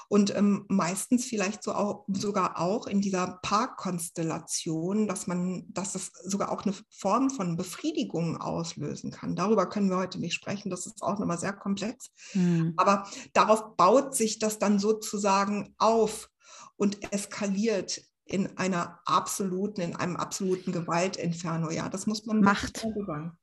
[0.09, 6.11] und ähm, meistens vielleicht so auch, sogar auch in dieser Paarkonstellation, dass man, dass es
[6.23, 9.35] sogar auch eine Form von Befriedigung auslösen kann.
[9.35, 10.69] Darüber können wir heute nicht sprechen.
[10.69, 12.11] Das ist auch nochmal sehr komplex.
[12.33, 12.73] Mhm.
[12.77, 15.40] Aber darauf baut sich das dann sozusagen
[15.77, 16.29] auf
[16.77, 21.69] und eskaliert in einer absoluten, in einem absoluten Gewaltinferno.
[21.69, 22.85] Ja, das muss man Macht.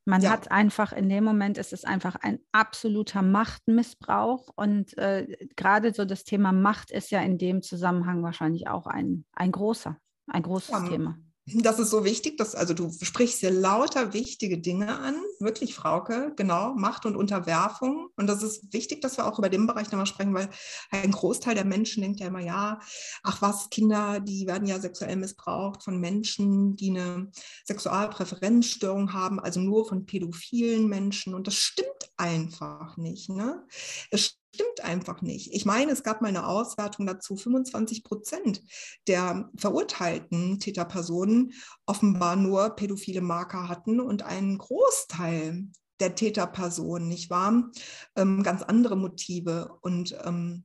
[0.07, 0.31] Man ja.
[0.31, 6.05] hat einfach in dem Moment ist es einfach ein absoluter Machtmissbrauch und äh, gerade so
[6.05, 10.71] das Thema Macht ist ja in dem Zusammenhang wahrscheinlich auch ein, ein großer, ein großes
[10.71, 11.19] ja, Thema.
[11.55, 16.33] Das ist so wichtig, dass also du sprichst hier lauter wichtige Dinge an, wirklich Frauke,
[16.37, 18.09] genau, Macht und Unterwerfung.
[18.17, 20.51] Und das ist wichtig, dass wir auch über den Bereich nochmal sprechen, weil
[20.91, 22.81] ein Großteil der Menschen denkt ja immer, ja,
[23.23, 27.31] ach was, Kinder, die werden ja sexuell missbraucht von Menschen, die eine
[27.67, 31.35] Sexualpräferenzstörung haben, also nur von pädophilen Menschen.
[31.35, 33.31] Und das stimmt einfach nicht.
[33.31, 33.65] Ne?
[34.11, 35.53] Es stimmt einfach nicht.
[35.53, 38.63] Ich meine, es gab mal eine Auswertung dazu, 25 Prozent
[39.07, 41.53] der verurteilten Täterpersonen
[41.87, 45.67] offenbar nur pädophile Marker hatten und ein Großteil
[46.01, 47.71] der Täterpersonen, nicht wahr?
[48.17, 50.65] Ähm, ganz andere Motive und ähm,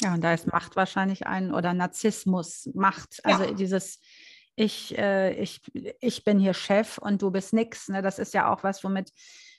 [0.00, 3.52] ja, und da ist Macht wahrscheinlich ein oder Narzissmus, Macht, also ja.
[3.52, 4.00] dieses
[4.54, 5.62] ich, äh, ich,
[6.00, 7.88] ich bin hier Chef und du bist nix.
[7.88, 8.02] Ne?
[8.02, 9.12] Das ist ja auch was, womit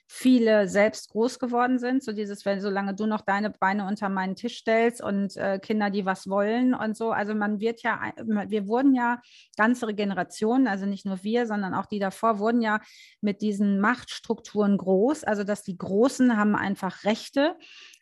[0.06, 2.02] viele selbst groß geworden sind.
[2.02, 5.90] So dieses, wenn solange du noch deine Beine unter meinen Tisch stellst und äh, Kinder,
[5.90, 7.12] die was wollen und so.
[7.12, 9.20] Also man wird ja, wir wurden ja
[9.56, 12.80] ganze Generationen, also nicht nur wir, sondern auch die davor, wurden ja
[13.20, 15.24] mit diesen Machtstrukturen groß.
[15.24, 17.56] Also dass die Großen haben einfach Rechte,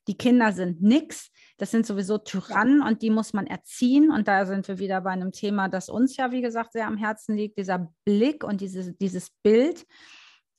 [0.09, 1.31] die Kinder sind nichts.
[1.59, 4.11] Das sind sowieso Tyrannen und die muss man erziehen.
[4.11, 6.97] Und da sind wir wieder bei einem Thema, das uns ja, wie gesagt, sehr am
[6.97, 9.87] Herzen liegt, dieser Blick und diese, dieses Bild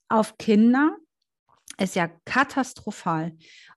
[0.08, 0.96] auf Kinder
[1.78, 3.34] ist ja katastrophal.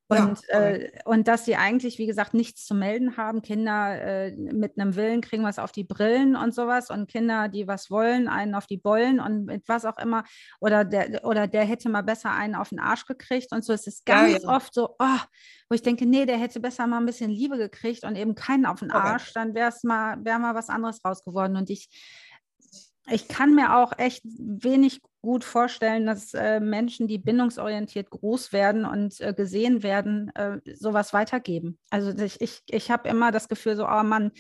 [0.09, 3.43] Und, ja, äh, und dass sie eigentlich, wie gesagt, nichts zu melden haben.
[3.43, 6.91] Kinder äh, mit einem Willen kriegen was auf die Brillen und sowas.
[6.91, 10.23] Und Kinder, die was wollen, einen auf die Bollen und mit was auch immer.
[10.61, 13.51] Oder der, oder der hätte mal besser einen auf den Arsch gekriegt.
[13.51, 14.49] Und so ist es ganz ja, ja.
[14.49, 15.19] oft so, oh,
[15.69, 18.65] wo ich denke, nee, der hätte besser mal ein bisschen Liebe gekriegt und eben keinen
[18.65, 19.33] auf den Arsch.
[19.33, 21.57] Dann wäre es mal, wär mal was anderes raus geworden.
[21.57, 21.89] Und ich
[23.09, 28.85] ich kann mir auch echt wenig gut vorstellen, dass äh, Menschen, die bindungsorientiert groß werden
[28.85, 31.79] und äh, gesehen werden, äh, sowas weitergeben.
[31.91, 34.31] Also ich, ich, ich habe immer das Gefühl, so, oh Mann,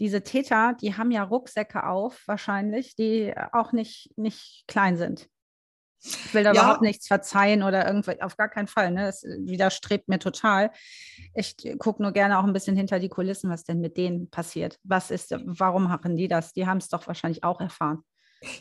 [0.00, 5.28] diese Täter, die haben ja Rucksäcke auf, wahrscheinlich, die auch nicht, nicht klein sind.
[6.04, 6.60] Ich will da ja.
[6.60, 8.90] überhaupt nichts verzeihen oder irgendwie, auf gar keinen Fall.
[8.90, 9.04] Ne?
[9.04, 10.72] Das widerstrebt mir total.
[11.34, 14.80] Ich gucke nur gerne auch ein bisschen hinter die Kulissen, was denn mit denen passiert.
[14.82, 16.52] Was ist, warum machen die das?
[16.52, 18.02] Die haben es doch wahrscheinlich auch erfahren.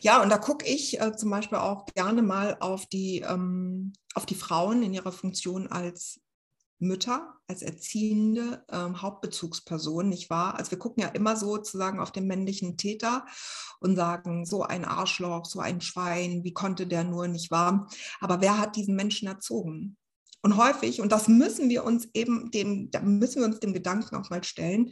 [0.01, 4.25] Ja, und da gucke ich äh, zum Beispiel auch gerne mal auf die, ähm, auf
[4.25, 6.19] die Frauen in ihrer Funktion als
[6.81, 10.55] Mütter, als erziehende ähm, Hauptbezugsperson, nicht wahr?
[10.55, 13.25] Also wir gucken ja immer sozusagen auf den männlichen Täter
[13.79, 17.87] und sagen, so ein Arschloch, so ein Schwein, wie konnte der nur, nicht wahr?
[18.19, 19.95] Aber wer hat diesen Menschen erzogen?
[20.41, 24.15] Und häufig, und das müssen wir uns eben dem, da müssen wir uns dem Gedanken
[24.15, 24.91] auch mal stellen,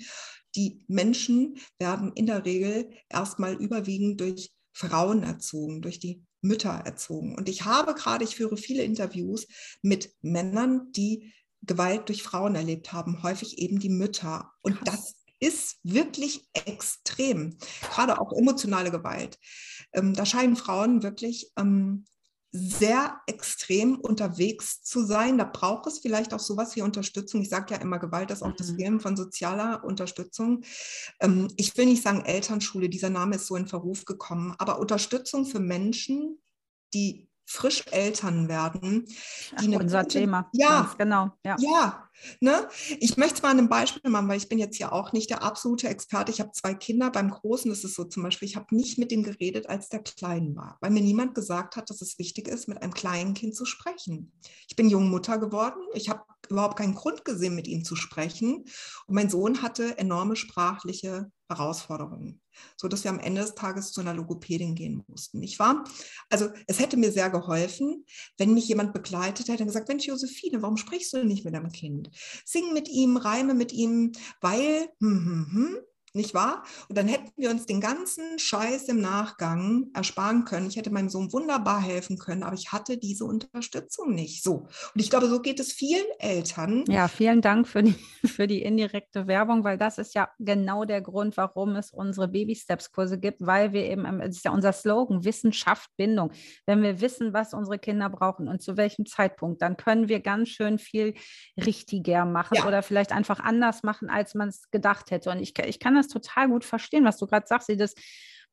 [0.56, 7.36] die Menschen werden in der Regel erstmal überwiegend durch Frauen erzogen, durch die Mütter erzogen.
[7.36, 9.48] Und ich habe gerade, ich führe viele Interviews
[9.82, 14.52] mit Männern, die Gewalt durch Frauen erlebt haben, häufig eben die Mütter.
[14.62, 19.38] Und das ist wirklich extrem, gerade auch emotionale Gewalt.
[19.94, 22.06] Ähm, da scheinen Frauen wirklich ähm,
[22.52, 25.38] sehr extrem unterwegs zu sein.
[25.38, 27.42] Da braucht es vielleicht auch sowas wie Unterstützung.
[27.42, 28.58] Ich sage ja immer, Gewalt ist auch mhm.
[28.58, 30.64] das Fehlen von sozialer Unterstützung.
[31.20, 35.46] Ähm, ich will nicht sagen Elternschule, dieser Name ist so in Verruf gekommen, aber Unterstützung
[35.46, 36.42] für Menschen,
[36.94, 39.06] die frisch Eltern werden.
[39.56, 40.50] Ach, unser Thema.
[40.54, 41.32] Ja, Ganz genau.
[41.44, 42.09] Ja, ja
[42.40, 42.68] ne?
[43.00, 45.30] ich möchte es mal an einem Beispiel machen, weil ich bin jetzt ja auch nicht
[45.30, 46.32] der absolute Experte.
[46.32, 47.12] Ich habe zwei Kinder.
[47.12, 50.04] Beim Großen ist es so zum Beispiel, ich habe nicht mit dem geredet, als der
[50.04, 53.56] klein war, weil mir niemand gesagt hat, dass es wichtig ist, mit einem kleinen Kind
[53.56, 54.32] zu sprechen.
[54.68, 55.82] Ich bin junge Mutter geworden.
[55.94, 58.66] Ich habe überhaupt keinen Grund gesehen, mit ihm zu sprechen.
[59.08, 62.42] Und mein Sohn hatte enorme sprachliche Herausforderungen,
[62.78, 65.84] sodass wir am Ende des Tages zu einer Logopädin gehen mussten, nicht wahr?
[66.30, 68.06] Also es hätte mir sehr geholfen,
[68.38, 71.72] wenn mich jemand begleitet hätte und gesagt, Mensch, Josephine, warum sprichst du nicht mit deinem
[71.72, 72.09] Kind?
[72.46, 75.78] Sing mit ihm, reime mit ihm, weil, hm, hm, hm,
[76.14, 76.64] nicht wahr?
[76.88, 80.68] Und dann hätten wir uns den ganzen Scheiß im Nachgang ersparen können.
[80.68, 84.44] Ich hätte meinem Sohn wunderbar helfen können, aber ich hatte diese Unterstützung nicht.
[84.44, 84.68] So.
[84.94, 86.86] Und ich glaube, so geht es vielen Eltern.
[86.88, 87.94] Ja, vielen Dank für die,
[88.26, 93.20] für die indirekte Werbung, weil das ist ja genau der Grund, warum es unsere Baby-Steps-Kurse
[93.20, 96.32] gibt, weil wir eben, das ist ja unser Slogan, Wissenschaft, Bindung.
[96.66, 100.50] Wenn wir wissen, was unsere Kinder brauchen und zu welchem Zeitpunkt, dann können wir ganz
[100.50, 101.14] schön viel
[101.58, 102.68] richtiger machen ja.
[102.68, 105.30] oder vielleicht einfach anders machen, als man es gedacht hätte.
[105.30, 107.96] Und ich, ich kann das total gut verstehen, was du gerade sagst, das,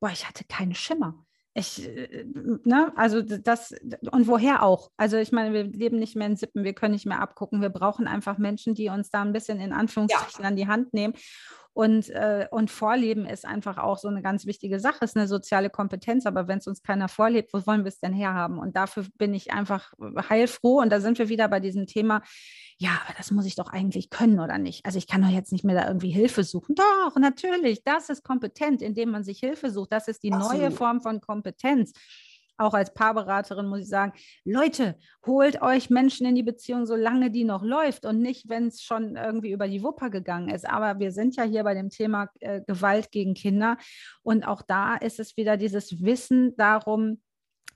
[0.00, 1.26] boah, ich hatte keinen Schimmer.
[1.54, 2.26] Ich, äh,
[2.64, 3.74] ne, also das,
[4.10, 4.90] und woher auch?
[4.98, 7.62] Also ich meine, wir leben nicht mehr in Sippen, wir können nicht mehr abgucken.
[7.62, 10.48] Wir brauchen einfach Menschen, die uns da ein bisschen in Anführungszeichen ja.
[10.48, 11.14] an die Hand nehmen.
[11.76, 15.68] Und, äh, und Vorleben ist einfach auch so eine ganz wichtige Sache, ist eine soziale
[15.68, 16.24] Kompetenz.
[16.24, 18.58] Aber wenn es uns keiner vorlebt, wo wollen wir es denn herhaben?
[18.58, 19.92] Und dafür bin ich einfach
[20.30, 20.80] heilfroh.
[20.80, 22.22] Und da sind wir wieder bei diesem Thema,
[22.78, 24.86] ja, aber das muss ich doch eigentlich können oder nicht?
[24.86, 26.76] Also ich kann doch jetzt nicht mehr da irgendwie Hilfe suchen.
[26.76, 29.92] Doch, natürlich, das ist kompetent, indem man sich Hilfe sucht.
[29.92, 30.62] Das ist die Absolut.
[30.62, 31.92] neue Form von Kompetenz
[32.58, 34.12] auch als Paarberaterin muss ich sagen,
[34.44, 38.82] Leute, holt euch Menschen in die Beziehung, solange die noch läuft und nicht, wenn es
[38.82, 40.68] schon irgendwie über die Wupper gegangen ist.
[40.68, 43.76] Aber wir sind ja hier bei dem Thema äh, Gewalt gegen Kinder
[44.22, 47.20] und auch da ist es wieder dieses Wissen darum,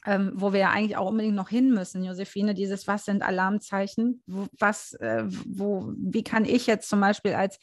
[0.06, 4.22] ähm, wo wir ja eigentlich auch unbedingt noch hin müssen, Josephine, dieses, was sind Alarmzeichen?
[4.58, 7.58] Was, äh, wo, wie kann ich jetzt zum Beispiel als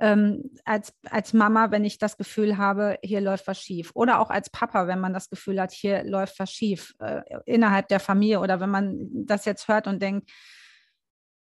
[0.00, 3.92] ähm, als, als Mama, wenn ich das Gefühl habe, hier läuft was schief.
[3.94, 7.88] Oder auch als Papa, wenn man das Gefühl hat, hier läuft was schief äh, innerhalb
[7.88, 8.40] der Familie.
[8.40, 10.30] Oder wenn man das jetzt hört und denkt,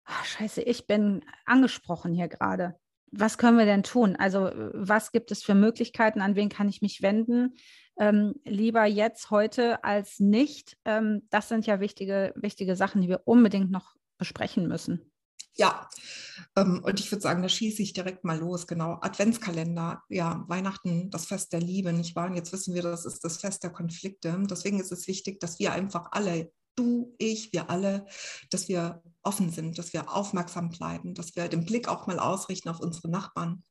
[0.06, 2.76] ach, scheiße, ich bin angesprochen hier gerade.
[3.12, 4.16] Was können wir denn tun?
[4.16, 6.22] Also was gibt es für Möglichkeiten?
[6.22, 7.56] An wen kann ich mich wenden?
[8.00, 10.78] Ähm, lieber jetzt, heute als nicht.
[10.84, 15.12] Ähm, das sind ja wichtige, wichtige Sachen, die wir unbedingt noch besprechen müssen.
[15.56, 15.88] Ja,
[16.56, 18.66] ähm, und ich würde sagen, da schieße ich direkt mal los.
[18.68, 22.28] Genau, Adventskalender, ja, Weihnachten, das Fest der Liebe, nicht wahr?
[22.28, 24.36] Und jetzt wissen wir, das ist das Fest der Konflikte.
[24.50, 28.06] Deswegen ist es wichtig, dass wir einfach alle, du, ich, wir alle,
[28.50, 32.69] dass wir offen sind, dass wir aufmerksam bleiben, dass wir den Blick auch mal ausrichten
[32.69, 33.63] auf unsere Nachbarn,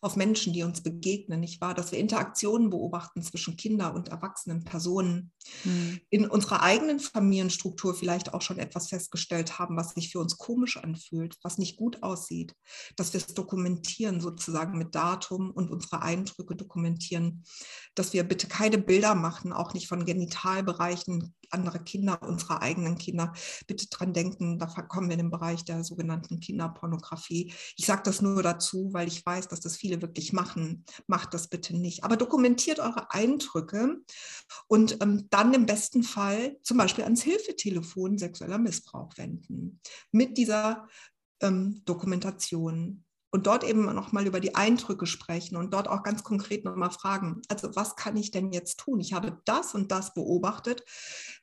[0.00, 1.74] auf Menschen, die uns begegnen, nicht wahr?
[1.74, 5.32] Dass wir Interaktionen beobachten zwischen Kinder und erwachsenen Personen,
[5.64, 6.00] mhm.
[6.10, 10.76] in unserer eigenen Familienstruktur vielleicht auch schon etwas festgestellt haben, was sich für uns komisch
[10.76, 12.54] anfühlt, was nicht gut aussieht,
[12.96, 17.44] dass wir es dokumentieren, sozusagen mit Datum und unsere Eindrücke dokumentieren,
[17.94, 23.32] dass wir bitte keine Bilder machen, auch nicht von Genitalbereichen anderer Kinder, unserer eigenen Kinder.
[23.66, 24.66] Bitte dran denken, da
[24.96, 27.52] kommen wir in den Bereich der sogenannten Kinderpornografie.
[27.76, 30.86] Ich sage das nur dazu, weil ich weiß, dass das viele wirklich machen.
[31.06, 32.02] Macht das bitte nicht.
[32.02, 33.98] Aber dokumentiert eure Eindrücke
[34.68, 39.80] und ähm, dann im besten Fall zum Beispiel ans Hilfetelefon sexueller Missbrauch wenden.
[40.12, 40.88] Mit dieser
[41.42, 43.04] ähm, Dokumentation
[43.36, 47.42] und dort eben nochmal über die Eindrücke sprechen und dort auch ganz konkret nochmal fragen,
[47.48, 48.98] also was kann ich denn jetzt tun?
[48.98, 50.82] Ich habe das und das beobachtet.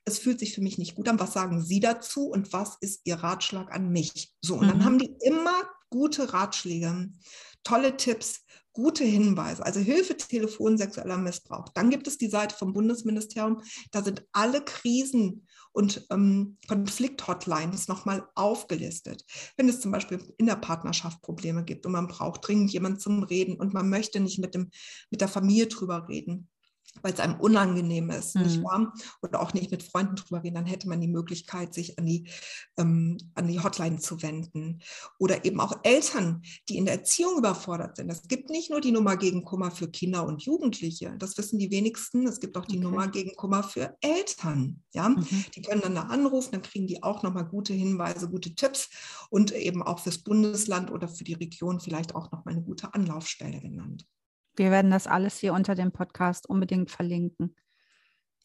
[0.04, 1.20] Es fühlt sich für mich nicht gut an.
[1.20, 4.34] Was sagen Sie dazu und was ist Ihr Ratschlag an mich?
[4.40, 4.84] So, und dann mhm.
[4.84, 5.54] haben die immer
[5.88, 7.12] gute Ratschläge,
[7.62, 8.40] tolle Tipps,
[8.72, 11.68] gute Hinweise, also Hilfetelefon sexueller Missbrauch.
[11.74, 18.26] Dann gibt es die Seite vom Bundesministerium, da sind alle Krisen und ähm, Konflikt-Hotlines nochmal
[18.36, 19.24] aufgelistet.
[19.56, 23.24] Wenn es zum Beispiel in der Partnerschaft Probleme gibt und man braucht dringend jemanden zum
[23.24, 24.70] Reden und man möchte nicht mit, dem,
[25.10, 26.48] mit der Familie drüber reden,
[27.02, 28.42] weil es einem unangenehm ist, mhm.
[28.42, 28.92] nicht wahr?
[29.22, 32.28] Oder auch nicht mit Freunden drüber reden, dann hätte man die Möglichkeit, sich an die,
[32.76, 34.80] ähm, an die Hotline zu wenden.
[35.18, 38.10] Oder eben auch Eltern, die in der Erziehung überfordert sind.
[38.10, 41.70] Es gibt nicht nur die Nummer gegen Kummer für Kinder und Jugendliche, das wissen die
[41.70, 42.26] wenigsten.
[42.26, 42.84] Es gibt auch die okay.
[42.84, 44.82] Nummer gegen Kummer für Eltern.
[44.92, 45.10] Ja?
[45.10, 45.44] Mhm.
[45.54, 48.88] Die können dann da anrufen, dann kriegen die auch nochmal gute Hinweise, gute Tipps
[49.30, 53.60] und eben auch fürs Bundesland oder für die Region vielleicht auch nochmal eine gute Anlaufstelle
[53.60, 54.06] genannt.
[54.56, 57.56] Wir werden das alles hier unter dem Podcast unbedingt verlinken.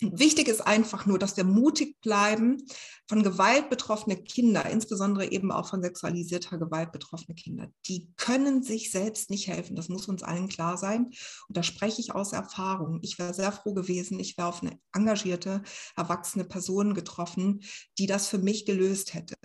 [0.01, 2.63] Wichtig ist einfach nur, dass wir mutig bleiben,
[3.09, 8.91] von Gewalt betroffene Kinder, insbesondere eben auch von sexualisierter Gewalt betroffene Kinder, die können sich
[8.91, 9.75] selbst nicht helfen.
[9.75, 11.07] Das muss uns allen klar sein.
[11.49, 12.99] Und da spreche ich aus Erfahrung.
[13.01, 15.63] Ich wäre sehr froh gewesen, ich wäre auf eine engagierte,
[15.97, 17.61] erwachsene Person getroffen,
[17.97, 19.35] die das für mich gelöst hätte.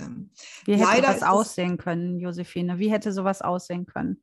[0.67, 2.79] Wie hätte Leider das aussehen können, Josephine?
[2.79, 4.23] Wie hätte sowas aussehen können?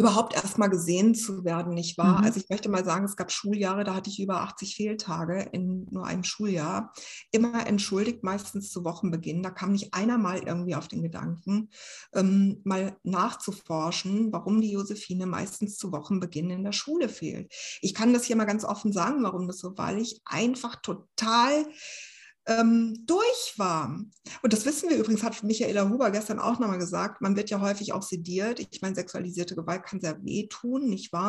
[0.00, 2.20] Überhaupt erstmal gesehen zu werden, nicht wahr?
[2.20, 2.24] Mhm.
[2.24, 5.86] Also ich möchte mal sagen, es gab Schuljahre, da hatte ich über 80 Fehltage in
[5.90, 6.94] nur einem Schuljahr.
[7.30, 9.42] Immer entschuldigt, meistens zu Wochenbeginn.
[9.42, 11.68] Da kam nicht einer mal irgendwie auf den Gedanken,
[12.14, 17.52] ähm, mal nachzuforschen, warum die Josephine meistens zu Wochenbeginn in der Schule fehlt.
[17.82, 21.66] Ich kann das hier mal ganz offen sagen, warum das so, weil ich einfach total
[22.46, 24.00] ähm, durch war.
[24.42, 27.60] Und das wissen wir übrigens, hat Michaela Huber gestern auch nochmal gesagt, man wird ja
[27.60, 28.60] häufig auch sediert.
[28.60, 31.20] Ich meine, sexualisierte Gewalt kann sehr wehtun, nicht wahr?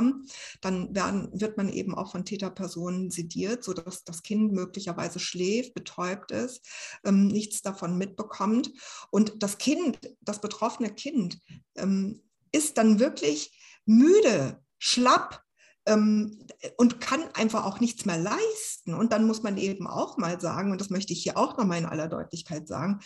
[0.62, 6.32] Dann werden, wird man eben auch von Täterpersonen sediert, sodass das Kind möglicherweise schläft, betäubt
[6.32, 6.66] ist,
[7.04, 8.72] ähm, nichts davon mitbekommt.
[9.12, 11.40] Und das Kind, das betroffene Kind,
[11.76, 12.22] ähm,
[12.52, 15.44] ist dann wirklich müde, schlapp,
[15.86, 16.38] ähm,
[16.78, 18.94] und kann einfach auch nichts mehr leisten.
[18.94, 21.80] Und dann muss man eben auch mal sagen, und das möchte ich hier auch nochmal
[21.80, 23.00] in aller Deutlichkeit sagen,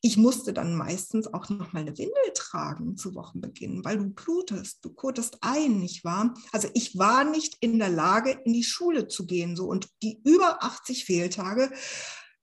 [0.00, 4.92] ich musste dann meistens auch nochmal eine Windel tragen zu Wochenbeginn, weil du blutest, du
[4.92, 6.34] kotest ein, nicht wahr?
[6.52, 9.56] Also ich war nicht in der Lage, in die Schule zu gehen.
[9.56, 9.66] So.
[9.66, 11.70] Und die über 80 Fehltage,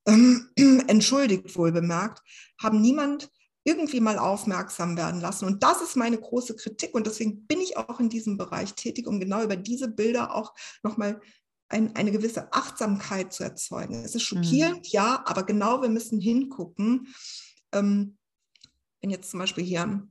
[0.05, 0.49] ähm,
[0.87, 2.21] entschuldigt wohl bemerkt,
[2.61, 3.29] haben niemand
[3.69, 5.45] irgendwie mal aufmerksam werden lassen.
[5.45, 6.95] Und das ist meine große Kritik.
[6.95, 10.55] Und deswegen bin ich auch in diesem Bereich tätig, um genau über diese Bilder auch
[10.81, 11.21] nochmal
[11.69, 14.03] ein, eine gewisse Achtsamkeit zu erzeugen.
[14.03, 14.89] Es ist schockierend, mhm.
[14.89, 17.13] ja, aber genau, wir müssen hingucken.
[17.71, 18.17] Ähm,
[19.01, 20.07] wenn jetzt zum Beispiel hier,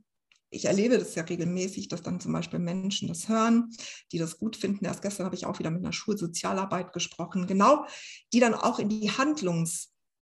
[0.50, 3.70] ich erlebe das ja regelmäßig, dass dann zum Beispiel Menschen das hören,
[4.12, 4.84] die das gut finden.
[4.84, 7.86] Erst gestern habe ich auch wieder mit einer Schulsozialarbeit gesprochen, genau,
[8.32, 9.92] die dann auch in die Handlungs-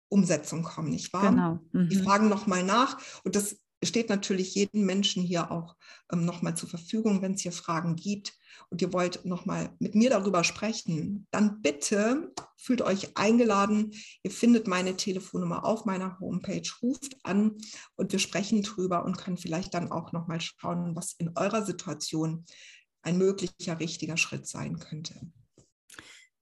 [0.09, 1.31] Umsetzung kommen, nicht wahr?
[1.31, 1.61] Genau.
[1.73, 1.89] Mhm.
[1.89, 5.77] Die fragen nochmal nach und das steht natürlich jedem Menschen hier auch
[6.13, 8.37] ähm, nochmal zur Verfügung, wenn es hier Fragen gibt
[8.71, 13.93] und ihr wollt nochmal mit mir darüber sprechen, dann bitte fühlt euch eingeladen.
[14.23, 17.57] Ihr findet meine Telefonnummer auf meiner Homepage, ruft an
[17.97, 22.45] und wir sprechen drüber und können vielleicht dann auch nochmal schauen, was in eurer Situation
[23.03, 25.21] ein möglicher richtiger Schritt sein könnte.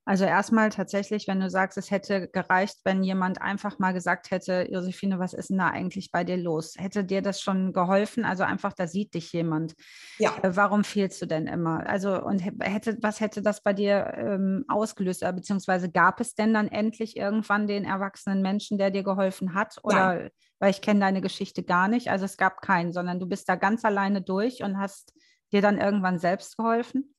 [0.08, 4.68] Also erstmal tatsächlich, wenn du sagst, es hätte gereicht, wenn jemand einfach mal gesagt hätte,
[4.70, 6.76] Josephine, was ist denn da eigentlich bei dir los?
[6.78, 8.24] Hätte dir das schon geholfen?
[8.24, 9.74] Also einfach, da sieht dich jemand.
[10.18, 10.32] Ja.
[10.44, 11.84] Äh, warum fehlst du denn immer?
[11.88, 15.24] Also und hätte, was hätte das bei dir ähm, ausgelöst?
[15.24, 19.78] Äh, beziehungsweise gab es denn dann endlich irgendwann den erwachsenen Menschen, der dir geholfen hat?
[19.82, 20.30] Oder Nein.
[20.60, 22.12] weil ich kenne deine Geschichte gar nicht.
[22.12, 25.12] Also es gab keinen, sondern du bist da ganz alleine durch und hast
[25.52, 27.15] dir dann irgendwann selbst geholfen?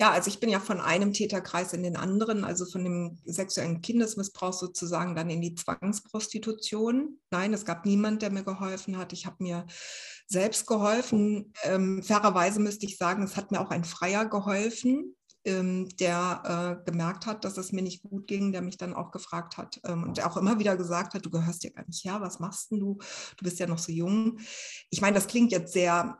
[0.00, 3.80] Ja, also ich bin ja von einem Täterkreis in den anderen, also von dem sexuellen
[3.80, 7.18] Kindesmissbrauch sozusagen dann in die Zwangsprostitution.
[7.30, 9.12] Nein, es gab niemand, der mir geholfen hat.
[9.12, 9.66] Ich habe mir
[10.26, 11.52] selbst geholfen.
[11.62, 16.90] Ähm, fairerweise müsste ich sagen, es hat mir auch ein Freier geholfen, ähm, der äh,
[16.90, 20.04] gemerkt hat, dass es mir nicht gut ging, der mich dann auch gefragt hat ähm,
[20.04, 22.80] und auch immer wieder gesagt hat, du gehörst ja gar nicht her, was machst denn
[22.80, 22.98] du?
[23.36, 24.38] Du bist ja noch so jung.
[24.90, 26.18] Ich meine, das klingt jetzt sehr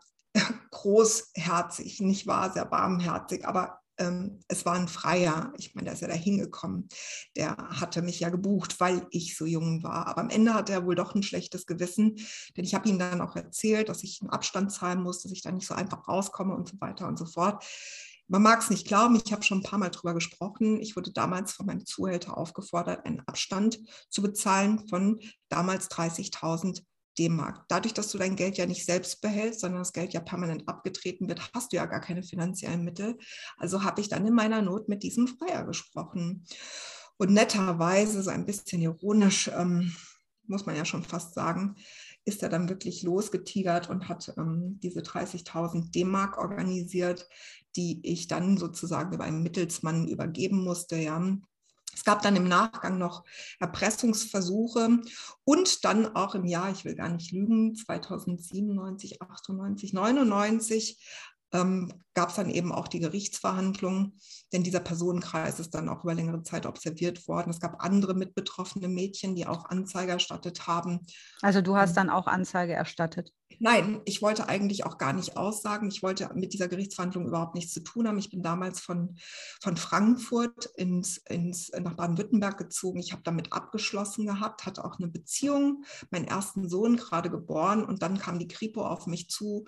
[0.70, 5.52] großherzig, nicht wahr, sehr barmherzig, aber ähm, es war ein Freier.
[5.58, 6.88] Ich meine, der ist ja da hingekommen.
[7.36, 10.06] Der hatte mich ja gebucht, weil ich so jung war.
[10.06, 12.16] Aber am Ende hatte er wohl doch ein schlechtes Gewissen,
[12.56, 15.42] denn ich habe ihm dann auch erzählt, dass ich einen Abstand zahlen muss, dass ich
[15.42, 17.64] da nicht so einfach rauskomme und so weiter und so fort.
[18.30, 20.80] Man mag es nicht glauben, ich habe schon ein paar Mal darüber gesprochen.
[20.80, 25.18] Ich wurde damals von meinem Zuhälter aufgefordert, einen Abstand zu bezahlen von
[25.48, 26.82] damals 30.000
[27.18, 27.64] D-Mark.
[27.68, 31.28] Dadurch, dass du dein Geld ja nicht selbst behältst, sondern das Geld ja permanent abgetreten
[31.28, 33.18] wird, hast du ja gar keine finanziellen Mittel.
[33.56, 36.44] Also habe ich dann in meiner Not mit diesem Freier gesprochen.
[37.16, 39.94] Und netterweise, so ein bisschen ironisch, ähm,
[40.46, 41.74] muss man ja schon fast sagen,
[42.24, 47.26] ist er dann wirklich losgetigert und hat ähm, diese 30.000 D-Mark organisiert,
[47.76, 50.96] die ich dann sozusagen über einen Mittelsmann übergeben musste.
[50.96, 51.18] Ja.
[51.98, 53.24] Es gab dann im Nachgang noch
[53.58, 55.00] Erpressungsversuche
[55.42, 60.96] und dann auch im Jahr, ich will gar nicht lügen, 2097, 98, 99
[61.52, 64.18] ähm, gab es dann eben auch die Gerichtsverhandlungen,
[64.52, 67.50] denn dieser Personenkreis ist dann auch über längere Zeit observiert worden.
[67.50, 71.00] Es gab andere mitbetroffene Mädchen, die auch Anzeige erstattet haben.
[71.42, 73.32] Also du hast dann auch Anzeige erstattet?
[73.60, 75.88] Nein, ich wollte eigentlich auch gar nicht aussagen.
[75.88, 78.18] Ich wollte mit dieser Gerichtsverhandlung überhaupt nichts zu tun haben.
[78.18, 79.16] Ich bin damals von,
[79.60, 83.00] von Frankfurt ins, ins, nach Baden-Württemberg gezogen.
[83.00, 88.02] Ich habe damit abgeschlossen gehabt, hatte auch eine Beziehung, meinen ersten Sohn gerade geboren und
[88.02, 89.64] dann kam die Kripo auf mich zu.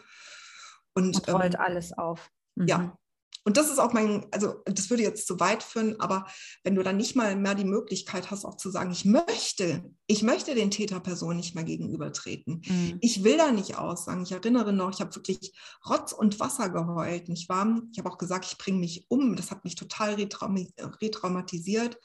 [0.94, 2.30] Und, und rollt ähm, alles auf.
[2.56, 2.66] Mhm.
[2.68, 2.98] Ja,
[3.44, 6.26] und das ist auch mein, also das würde jetzt zu weit führen, aber
[6.62, 10.22] wenn du dann nicht mal mehr die Möglichkeit hast, auch zu sagen, ich möchte, ich
[10.22, 12.62] möchte den Täterpersonen nicht mehr gegenübertreten.
[12.66, 12.98] Mhm.
[13.00, 14.22] Ich will da nicht aussagen.
[14.22, 15.52] Ich erinnere noch, ich habe wirklich
[15.88, 17.80] Rotz und Wasser geheult, nicht wahr?
[17.92, 19.36] Ich habe auch gesagt, ich bringe mich um.
[19.36, 21.98] Das hat mich total retraumatisiert.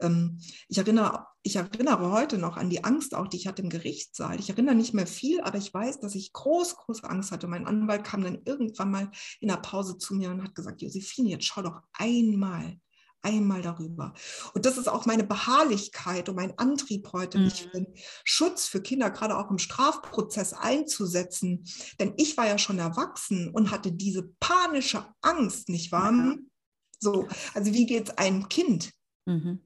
[0.00, 3.70] Ähm, ich, erinnere, ich erinnere heute noch an die Angst auch, die ich hatte im
[3.70, 4.38] Gerichtssaal.
[4.38, 7.46] Ich erinnere nicht mehr viel, aber ich weiß, dass ich groß, große Angst hatte.
[7.46, 11.30] Mein Anwalt kam dann irgendwann mal in der Pause zu mir und hat gesagt, Josephine,
[11.30, 12.78] jetzt schau doch einmal
[13.26, 14.14] einmal darüber.
[14.54, 17.92] Und das ist auch meine Beharrlichkeit und mein Antrieb heute, mich für den
[18.24, 21.64] Schutz für Kinder, gerade auch im Strafprozess einzusetzen.
[21.98, 26.12] Denn ich war ja schon erwachsen und hatte diese panische Angst, nicht wahr?
[26.12, 26.36] Ja.
[27.00, 28.92] So, also wie geht es einem Kind?
[29.26, 29.65] Mhm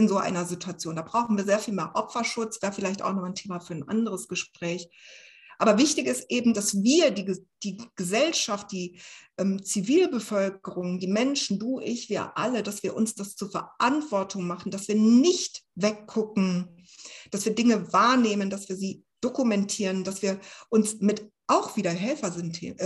[0.00, 0.96] in so einer Situation.
[0.96, 3.86] Da brauchen wir sehr viel mehr Opferschutz, wäre vielleicht auch noch ein Thema für ein
[3.86, 4.88] anderes Gespräch.
[5.58, 8.98] Aber wichtig ist eben, dass wir, die, die Gesellschaft, die
[9.36, 14.70] ähm, Zivilbevölkerung, die Menschen, du, ich, wir alle, dass wir uns das zur Verantwortung machen,
[14.70, 16.82] dass wir nicht weggucken,
[17.30, 20.40] dass wir Dinge wahrnehmen, dass wir sie dokumentieren, dass wir
[20.70, 22.76] uns mit auch wieder Helfersystem,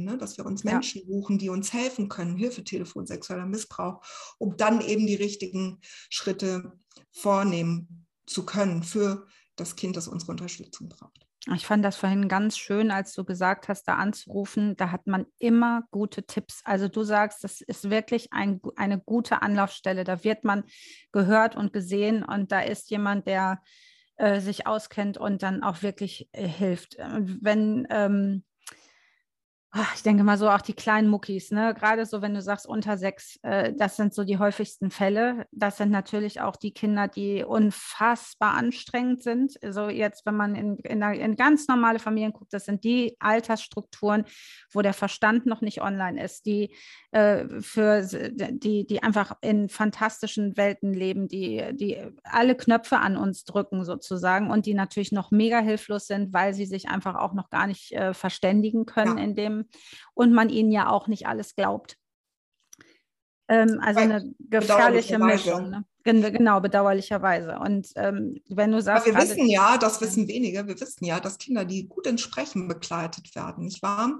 [0.00, 0.18] äh, ne?
[0.18, 1.08] dass wir uns Menschen ja.
[1.08, 4.04] suchen, die uns helfen können, Hilfetelefon, sexueller Missbrauch,
[4.38, 5.80] um dann eben die richtigen
[6.10, 6.72] Schritte
[7.10, 9.26] vornehmen zu können für
[9.56, 11.26] das Kind, das unsere Unterstützung braucht.
[11.54, 14.76] Ich fand das vorhin ganz schön, als du gesagt hast, da anzurufen.
[14.76, 16.60] Da hat man immer gute Tipps.
[16.64, 20.02] Also du sagst, das ist wirklich ein, eine gute Anlaufstelle.
[20.02, 20.64] Da wird man
[21.12, 23.62] gehört und gesehen und da ist jemand, der
[24.16, 26.96] äh, sich auskennt und dann auch wirklich äh, hilft.
[26.96, 28.44] Und wenn ähm,
[29.94, 31.74] ich denke mal so auch die kleinen Muckis, ne?
[31.74, 35.46] Gerade so, wenn du sagst unter sechs, äh, das sind so die häufigsten Fälle.
[35.50, 39.62] Das sind natürlich auch die Kinder, die unfassbar anstrengend sind.
[39.62, 44.24] Also jetzt, wenn man in, in, in ganz normale Familien guckt, das sind die Altersstrukturen,
[44.72, 46.74] wo der Verstand noch nicht online ist, die
[47.10, 53.44] äh, für die, die einfach in fantastischen Welten leben, die, die alle Knöpfe an uns
[53.44, 57.50] drücken sozusagen und die natürlich noch mega hilflos sind, weil sie sich einfach auch noch
[57.50, 59.24] gar nicht äh, verständigen können ja.
[59.24, 59.55] in dem
[60.14, 61.96] und man ihnen ja auch nicht alles glaubt.
[63.48, 65.70] Ähm, also eine gefährliche Mischung.
[65.70, 65.84] Ne?
[66.06, 67.58] Genau, bedauerlicherweise.
[67.58, 69.08] Und ähm, wenn du sagst.
[69.08, 72.18] Aber wir wissen ja, das wissen wenige, wir wissen ja, dass Kinder, die gut in
[72.18, 74.12] Sprechen begleitet werden, nicht wahr?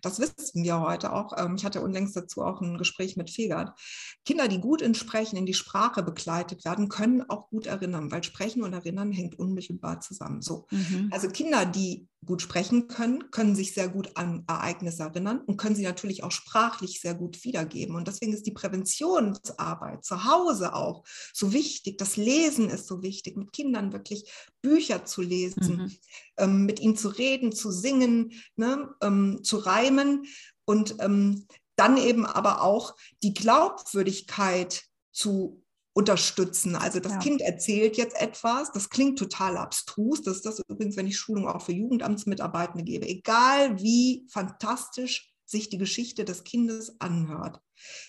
[0.00, 1.36] Das wissen wir heute auch.
[1.36, 3.78] Ähm, ich hatte unlängst dazu auch ein Gespräch mit Fegert.
[4.24, 8.24] Kinder, die gut in Sprechen, in die Sprache begleitet werden, können auch gut erinnern, weil
[8.24, 10.40] Sprechen und Erinnern hängt unmittelbar zusammen.
[10.40, 10.66] So.
[10.70, 11.10] Mhm.
[11.12, 15.74] Also Kinder, die gut sprechen können, können sich sehr gut an Ereignisse erinnern und können
[15.74, 17.96] sie natürlich auch sprachlich sehr gut wiedergeben.
[17.96, 21.96] Und deswegen ist die Präventionsarbeit zu Hause auch so wichtig.
[21.96, 25.96] Das Lesen ist so wichtig, mit Kindern wirklich Bücher zu lesen, mhm.
[26.36, 30.26] ähm, mit ihnen zu reden, zu singen, ne, ähm, zu reimen
[30.66, 31.46] und ähm,
[31.76, 35.59] dann eben aber auch die Glaubwürdigkeit zu
[35.92, 36.76] unterstützen.
[36.76, 37.18] Also das ja.
[37.18, 40.22] Kind erzählt jetzt etwas, das klingt total abstrus.
[40.22, 43.08] Das ist das übrigens, wenn ich Schulung auch für Jugendamtsmitarbeitende gebe.
[43.08, 47.60] Egal wie fantastisch sich die Geschichte des Kindes anhört.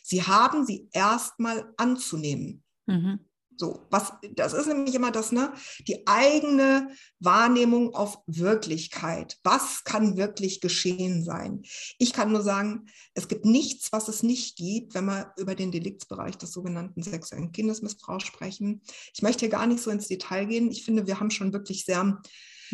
[0.03, 2.63] Sie haben sie erstmal anzunehmen.
[2.85, 3.19] Mhm.
[3.57, 5.53] So, was, das ist nämlich immer das, ne?
[5.87, 6.89] Die eigene
[7.19, 9.37] Wahrnehmung auf Wirklichkeit.
[9.43, 11.61] Was kann wirklich geschehen sein?
[11.99, 15.71] Ich kann nur sagen, es gibt nichts, was es nicht gibt, wenn wir über den
[15.71, 18.81] Deliktsbereich des sogenannten sexuellen Kindesmissbrauchs sprechen.
[19.13, 20.71] Ich möchte hier gar nicht so ins Detail gehen.
[20.71, 22.21] Ich finde, wir haben schon wirklich sehr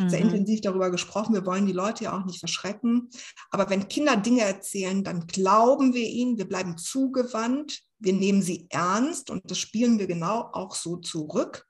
[0.08, 0.30] sehr mhm.
[0.30, 1.34] intensiv darüber gesprochen.
[1.34, 3.10] Wir wollen die Leute ja auch nicht verschrecken.
[3.50, 8.68] Aber wenn Kinder Dinge erzählen, dann glauben wir ihnen, wir bleiben zugewandt, wir nehmen sie
[8.70, 11.66] ernst und das spielen wir genau auch so zurück.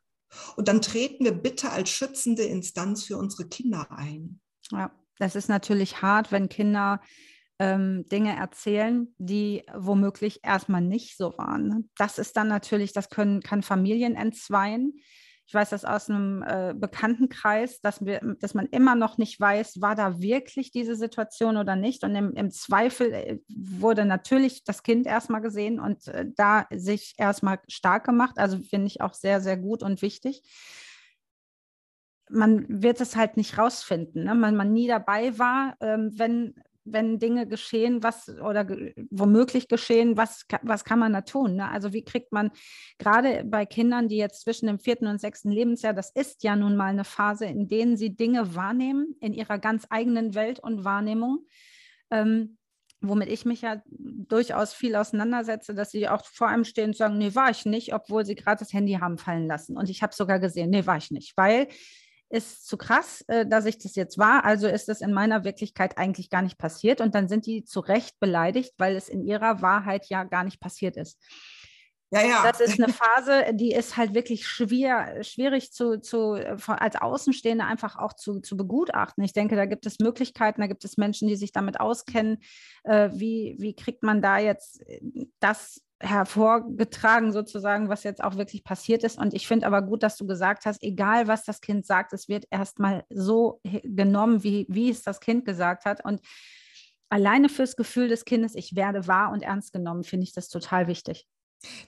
[0.55, 4.41] Und dann treten wir bitte als schützende Instanz für unsere Kinder ein.
[4.71, 7.01] Ja, das ist natürlich hart, wenn Kinder
[7.59, 11.67] ähm, Dinge erzählen, die womöglich erstmal nicht so waren.
[11.67, 11.83] Ne?
[11.95, 14.99] Das ist dann natürlich, das können, kann Familien entzweien.
[15.47, 19.79] Ich weiß das aus einem äh, Bekanntenkreis, dass, wir, dass man immer noch nicht weiß,
[19.79, 22.03] war da wirklich diese Situation oder nicht.
[22.03, 27.13] Und im, im Zweifel äh, wurde natürlich das Kind erstmal gesehen und äh, da sich
[27.17, 28.37] erstmal stark gemacht.
[28.37, 30.43] Also finde ich auch sehr, sehr gut und wichtig
[32.29, 34.35] man wird es halt nicht rausfinden, ne?
[34.41, 36.55] wenn man nie dabei war, ähm, wenn
[36.91, 41.55] wenn Dinge geschehen, was oder ge womöglich geschehen, was, was kann man da tun?
[41.55, 41.69] Ne?
[41.69, 42.51] Also wie kriegt man
[42.97, 46.75] gerade bei Kindern, die jetzt zwischen dem vierten und sechsten Lebensjahr, das ist ja nun
[46.75, 51.45] mal eine Phase, in denen sie Dinge wahrnehmen in ihrer ganz eigenen Welt und Wahrnehmung.
[52.11, 52.57] Ähm,
[53.01, 57.17] womit ich mich ja durchaus viel auseinandersetze, dass sie auch vor einem stehen und sagen,
[57.17, 59.77] nee, war ich nicht, obwohl sie gerade das Handy haben fallen lassen.
[59.77, 61.67] Und ich habe sogar gesehen, nee, war ich nicht, weil
[62.29, 64.43] ist zu krass, äh, dass ich das jetzt war.
[64.45, 67.01] Also ist es in meiner Wirklichkeit eigentlich gar nicht passiert.
[67.01, 70.59] Und dann sind die zu Recht beleidigt, weil es in ihrer Wahrheit ja gar nicht
[70.59, 71.19] passiert ist.
[72.09, 72.43] Ja, ja.
[72.43, 76.35] Das ist eine Phase, die ist halt wirklich schwer, schwierig zu, zu,
[76.67, 79.25] als Außenstehende einfach auch zu, zu begutachten.
[79.25, 82.37] Ich denke, da gibt es Möglichkeiten, da gibt es Menschen, die sich damit auskennen.
[82.83, 84.81] Äh, wie, wie kriegt man da jetzt
[85.39, 89.17] das hervorgetragen, sozusagen, was jetzt auch wirklich passiert ist.
[89.17, 92.27] Und ich finde aber gut, dass du gesagt hast, egal was das Kind sagt, es
[92.27, 96.05] wird erstmal so genommen, wie, wie es das Kind gesagt hat.
[96.05, 96.21] Und
[97.09, 100.87] alleine fürs Gefühl des Kindes, ich werde wahr und ernst genommen, finde ich das total
[100.87, 101.27] wichtig.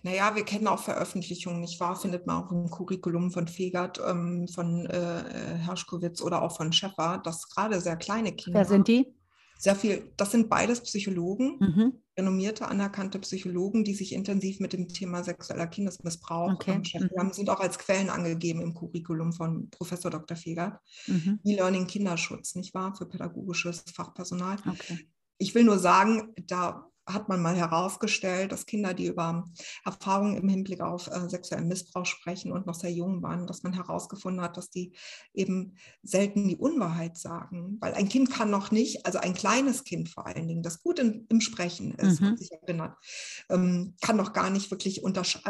[0.01, 1.95] Naja, wir kennen auch Veröffentlichungen, nicht wahr?
[1.95, 7.21] Findet man auch im Curriculum von Fegert, ähm, von äh, Herschkowitz oder auch von Schäffer,
[7.23, 8.61] dass gerade sehr kleine Kinder.
[8.61, 9.13] Wer sind die?
[9.59, 11.57] Sehr viel, das sind beides Psychologen.
[11.59, 16.77] Mhm renommierte, anerkannte Psychologen, die sich intensiv mit dem Thema sexueller Kindesmissbrauch okay.
[16.77, 20.37] beschäftigt haben, sind auch als Quellen angegeben im Curriculum von Professor Dr.
[20.37, 20.79] Fegert.
[21.07, 21.39] Mhm.
[21.43, 24.57] E-Learning Kinderschutz, nicht wahr, für pädagogisches Fachpersonal.
[24.67, 25.07] Okay.
[25.37, 29.45] Ich will nur sagen, da hat man mal herausgestellt, dass Kinder, die über
[29.85, 33.73] Erfahrungen im Hinblick auf äh, sexuellen Missbrauch sprechen und noch sehr jung waren, dass man
[33.73, 34.93] herausgefunden hat, dass die
[35.33, 37.77] eben selten die Unwahrheit sagen.
[37.79, 40.99] Weil ein Kind kann noch nicht, also ein kleines Kind vor allen Dingen, das gut
[40.99, 42.37] in, im Sprechen ist mhm.
[42.37, 42.95] sich erinnert,
[43.49, 45.03] ähm, kann noch gar nicht wirklich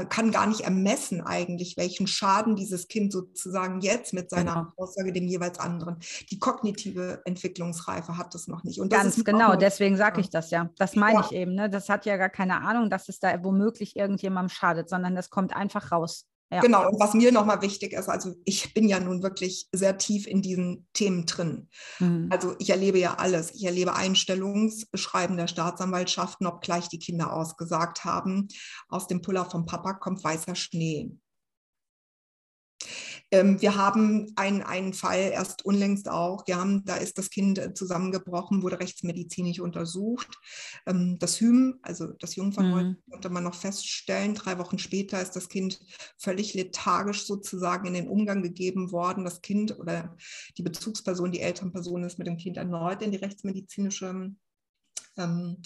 [0.10, 4.74] kann gar nicht ermessen eigentlich, welchen Schaden dieses Kind sozusagen jetzt mit seiner genau.
[4.78, 5.97] Aussage dem jeweils anderen.
[6.32, 8.80] Die kognitive Entwicklungsreife hat es noch nicht.
[8.80, 10.70] Und Ganz genau, deswegen sage ich das ja.
[10.78, 11.26] Das meine ja.
[11.26, 11.56] ich eben eben.
[11.56, 11.70] Ne?
[11.70, 15.56] Das hat ja gar keine Ahnung, dass es da womöglich irgendjemandem schadet, sondern das kommt
[15.56, 16.26] einfach raus.
[16.52, 16.62] Ja.
[16.62, 20.26] Genau, und was mir nochmal wichtig ist, also ich bin ja nun wirklich sehr tief
[20.26, 21.70] in diesen Themen drin.
[22.00, 22.28] Mhm.
[22.32, 23.54] Also ich erlebe ja alles.
[23.54, 28.47] Ich erlebe Einstellungsbeschreiben der Staatsanwaltschaften, obgleich die Kinder ausgesagt haben,
[28.88, 31.12] aus dem Puller vom Papa kommt weißer Schnee.
[33.32, 37.74] Ähm, wir haben einen, einen Fall erst unlängst auch, ja, da ist das Kind äh,
[37.74, 40.28] zusammengebrochen, wurde rechtsmedizinisch untersucht.
[40.86, 42.98] Ähm, das Hym, also das Jungfernhäut, mhm.
[43.12, 44.34] konnte man noch feststellen.
[44.34, 45.80] Drei Wochen später ist das Kind
[46.18, 49.26] völlig lethargisch sozusagen in den Umgang gegeben worden.
[49.26, 50.16] Das Kind oder
[50.58, 54.32] die Bezugsperson, die Elternperson ist mit dem Kind erneut in die rechtsmedizinische
[55.18, 55.58] ähm,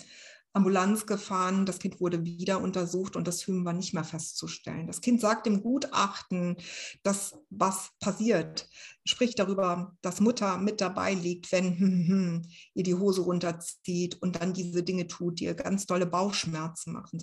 [0.54, 1.66] Ambulanz gefahren.
[1.66, 4.88] Das Kind wurde wieder untersucht und das Hymen war nicht mehr festzustellen.
[4.88, 6.58] Das Kind sagt im Gutachten,
[7.02, 8.70] dass was passiert,
[9.06, 12.42] spricht darüber, dass Mutter mit dabei liegt, wenn hm, hm,
[12.76, 17.20] ihr die Hose runterzieht und dann diese Dinge tut, die ihr ganz tolle Bauchschmerzen machen.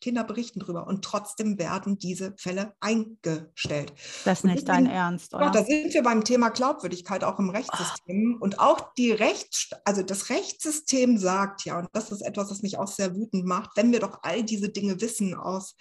[0.00, 3.92] Kinder berichten darüber und trotzdem werden diese Fälle eingestellt.
[4.24, 5.46] Das ist nicht dein Ernst, oder?
[5.46, 8.38] Doch, da sind wir beim Thema Glaubwürdigkeit auch im Rechtssystem.
[8.38, 8.44] Oh.
[8.44, 12.78] Und auch die Rechts, also das Rechtssystem sagt ja, und das ist etwas, was mich
[12.78, 15.74] auch sehr wütend macht, wenn wir doch all diese Dinge wissen aus,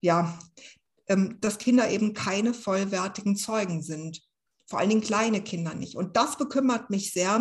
[0.00, 0.36] ja,
[1.06, 4.23] ähm, dass Kinder eben keine vollwertigen Zeugen sind
[4.66, 5.94] vor allen Dingen kleine Kinder nicht.
[5.94, 7.38] Und das bekümmert mich sehr.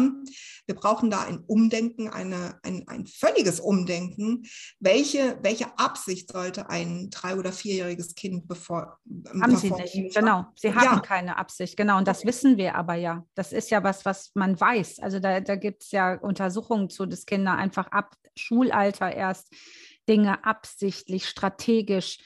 [0.65, 4.43] Wir brauchen da ein Umdenken, eine, ein, ein völliges Umdenken.
[4.79, 8.99] Welche, welche Absicht sollte ein drei- oder vierjähriges Kind bevor.
[9.07, 10.47] Ähm, haben Sie nicht, genau.
[10.55, 10.99] Sie haben ja.
[10.99, 11.97] keine Absicht, genau.
[11.97, 13.25] Und das wissen wir aber ja.
[13.35, 14.99] Das ist ja was, was man weiß.
[14.99, 19.53] Also da, da gibt es ja Untersuchungen zu, dass Kinder einfach ab Schulalter erst
[20.09, 22.17] Dinge absichtlich, strategisch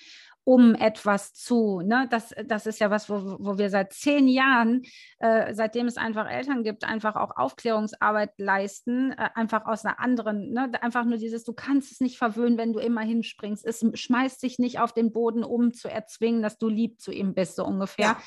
[0.48, 1.82] um etwas zu.
[1.82, 2.08] Ne?
[2.10, 4.84] Das, das ist ja was, wo, wo wir seit zehn Jahren,
[5.20, 10.54] äh, seitdem es einfach Eltern gibt, einfach auch Aufklärungsarbeit leisten, äh, einfach aus einer anderen,
[10.54, 10.72] ne?
[10.82, 13.66] einfach nur dieses, du kannst es nicht verwöhnen, wenn du immer hinspringst.
[13.66, 17.34] Es schmeißt dich nicht auf den Boden, um zu erzwingen, dass du lieb zu ihm
[17.34, 18.06] bist, so ungefähr.
[18.06, 18.22] Ja.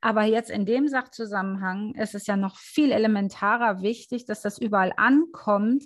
[0.00, 4.92] Aber jetzt in dem Sachzusammenhang ist es ja noch viel elementarer wichtig, dass das überall
[4.96, 5.82] ankommt,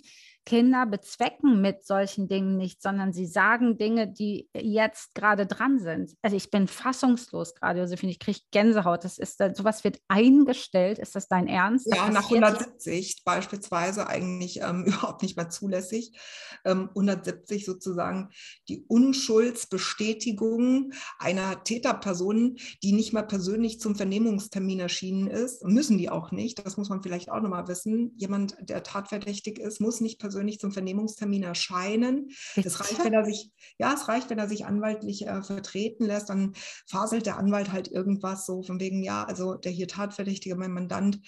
[0.49, 6.17] Kinder bezwecken mit solchen Dingen nicht, sondern sie sagen Dinge, die jetzt gerade dran sind.
[6.23, 9.05] Also ich bin fassungslos gerade, Josephine, ich kriege Gänsehaut.
[9.05, 10.99] Das ist, sowas wird eingestellt.
[10.99, 11.87] Ist das dein Ernst?
[11.95, 16.19] Ja, nach 170 beispielsweise eigentlich ähm, überhaupt nicht mehr zulässig.
[16.65, 18.31] Ähm, 170 sozusagen
[18.71, 25.63] die Unschuldsbestätigung einer Täterperson, die nicht mal persönlich zum Vernehmungstermin erschienen ist.
[25.63, 26.65] Müssen die auch nicht.
[26.65, 28.15] Das muss man vielleicht auch nochmal wissen.
[28.17, 32.31] Jemand, der tatverdächtig ist, muss nicht persönlich persönlich zum Vernehmungstermin erscheinen.
[32.55, 36.31] Es reicht, wenn er sich, ja, es reicht, wenn er sich anwaltlich äh, vertreten lässt,
[36.31, 36.53] dann
[36.87, 41.19] faselt der Anwalt halt irgendwas so von wegen, ja, also der hier Tatverdächtige, mein Mandant,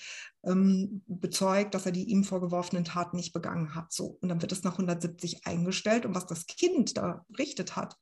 [0.44, 3.92] ähm, bezeugt, dass er die ihm vorgeworfenen Taten nicht begangen hat.
[3.92, 6.06] So, und dann wird es nach 170 eingestellt.
[6.06, 7.96] Und was das Kind da berichtet hat,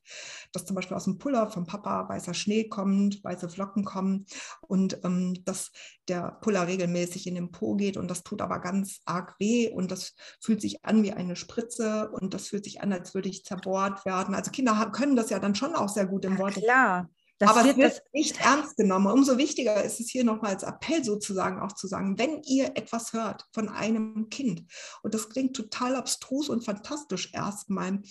[0.53, 4.27] dass zum Beispiel aus dem Puller vom Papa weißer Schnee kommt, weiße Flocken kommen
[4.61, 5.73] und ähm, dass
[6.07, 9.91] der Puller regelmäßig in den Po geht und das tut aber ganz arg weh und
[9.91, 13.45] das fühlt sich an wie eine Spritze und das fühlt sich an, als würde ich
[13.45, 14.35] zerbohrt werden.
[14.35, 16.55] Also Kinder können das ja dann schon auch sehr gut im Wort.
[16.55, 17.11] Klar.
[17.39, 19.07] Das Aber wird, es wird nicht ernst genommen.
[19.07, 23.13] Umso wichtiger ist es hier nochmal als Appell sozusagen auch zu sagen, wenn ihr etwas
[23.13, 24.65] hört von einem Kind,
[25.03, 28.03] und das klingt total abstrus und fantastisch erstmal,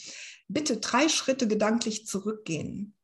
[0.47, 2.95] bitte drei Schritte gedanklich zurückgehen.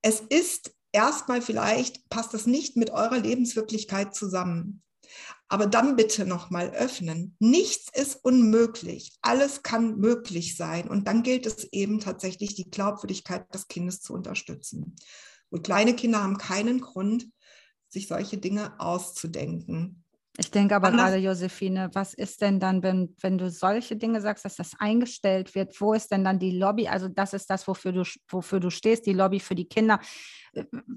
[0.00, 4.82] Es ist erstmal vielleicht, passt das nicht mit eurer Lebenswirklichkeit zusammen.
[5.54, 7.36] Aber dann bitte nochmal öffnen.
[7.38, 9.16] Nichts ist unmöglich.
[9.22, 10.88] Alles kann möglich sein.
[10.88, 14.96] Und dann gilt es eben tatsächlich, die Glaubwürdigkeit des Kindes zu unterstützen.
[15.50, 17.28] Und kleine Kinder haben keinen Grund,
[17.88, 20.03] sich solche Dinge auszudenken.
[20.36, 21.10] Ich denke aber Anders.
[21.10, 25.54] gerade, Josephine, was ist denn dann, wenn, wenn du solche Dinge sagst, dass das eingestellt
[25.54, 25.80] wird?
[25.80, 26.88] Wo ist denn dann die Lobby?
[26.88, 30.00] Also das ist das, wofür du, wofür du stehst, die Lobby für die Kinder.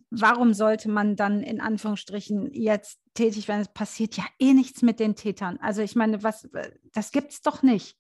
[0.09, 3.61] Warum sollte man dann in Anführungsstrichen jetzt tätig werden?
[3.61, 5.59] Es passiert ja eh nichts mit den Tätern.
[5.61, 6.49] Also ich meine, was,
[6.93, 7.95] das gibt es doch nicht.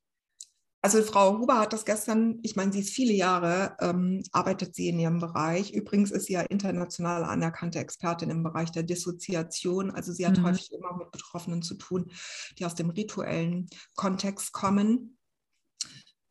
[0.87, 4.87] Also Frau Huber hat das gestern, ich meine, sie ist viele Jahre, ähm, arbeitet sie
[4.87, 5.73] in ihrem Bereich.
[5.73, 9.91] Übrigens ist sie ja international anerkannte Expertin im Bereich der Dissoziation.
[9.91, 10.43] Also sie hat mhm.
[10.43, 12.09] häufig immer mit Betroffenen zu tun,
[12.57, 13.67] die aus dem rituellen
[13.97, 15.17] Kontext kommen.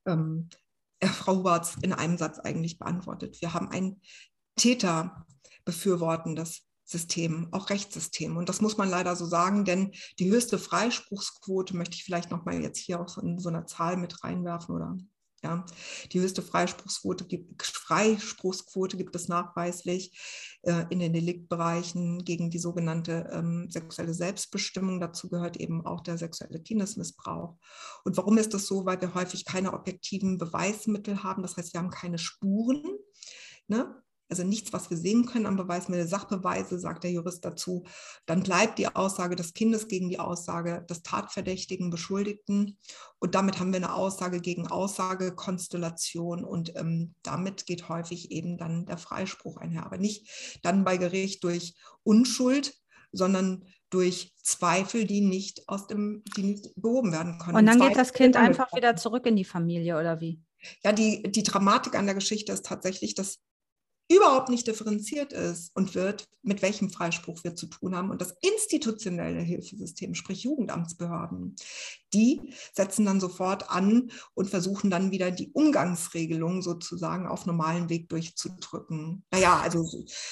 [0.06, 0.48] Ähm,
[1.04, 3.42] Frau Huber hat es in einem Satz eigentlich beantwortet.
[3.42, 4.00] Wir haben ein
[4.54, 5.26] Täter
[5.66, 8.36] befürwortendes System, auch Rechtssystem.
[8.36, 12.62] Und das muss man leider so sagen, denn die höchste Freispruchsquote möchte ich vielleicht nochmal
[12.62, 14.96] jetzt hier auch in so einer Zahl mit reinwerfen oder
[15.42, 15.64] ja,
[16.12, 23.28] die höchste Freispruchsquote gibt, Freispruchsquote gibt es nachweislich äh, in den Deliktbereichen gegen die sogenannte
[23.32, 24.98] ähm, sexuelle Selbstbestimmung.
[24.98, 27.56] Dazu gehört eben auch der sexuelle Kindesmissbrauch.
[28.04, 28.86] Und warum ist das so?
[28.86, 31.42] Weil wir häufig keine objektiven Beweismittel haben.
[31.42, 32.82] Das heißt, wir haben keine Spuren.
[33.68, 34.02] Ne?
[34.28, 37.84] Also nichts, was wir sehen können am Beweismittel, Sachbeweise, sagt der Jurist dazu,
[38.26, 42.78] dann bleibt die Aussage des Kindes gegen die Aussage des Tatverdächtigen, Beschuldigten.
[43.18, 48.86] Und damit haben wir eine Aussage gegen Aussagekonstellation und ähm, damit geht häufig eben dann
[48.86, 49.86] der Freispruch einher.
[49.86, 52.74] Aber nicht dann bei Gericht durch Unschuld,
[53.12, 57.56] sondern durch Zweifel, die nicht aus dem, die nicht behoben werden können.
[57.56, 60.40] Und dann Zweifel geht das Kind einfach wieder zurück in die Familie oder wie?
[60.82, 63.38] Ja, die, die Dramatik an der Geschichte ist tatsächlich, dass
[64.08, 68.10] überhaupt nicht differenziert ist und wird, mit welchem Freispruch wir zu tun haben.
[68.10, 71.56] Und das institutionelle Hilfesystem, sprich Jugendamtsbehörden,
[72.12, 78.08] die setzen dann sofort an und versuchen dann wieder die Umgangsregelung sozusagen auf normalen Weg
[78.08, 79.24] durchzudrücken.
[79.30, 79.84] Naja, also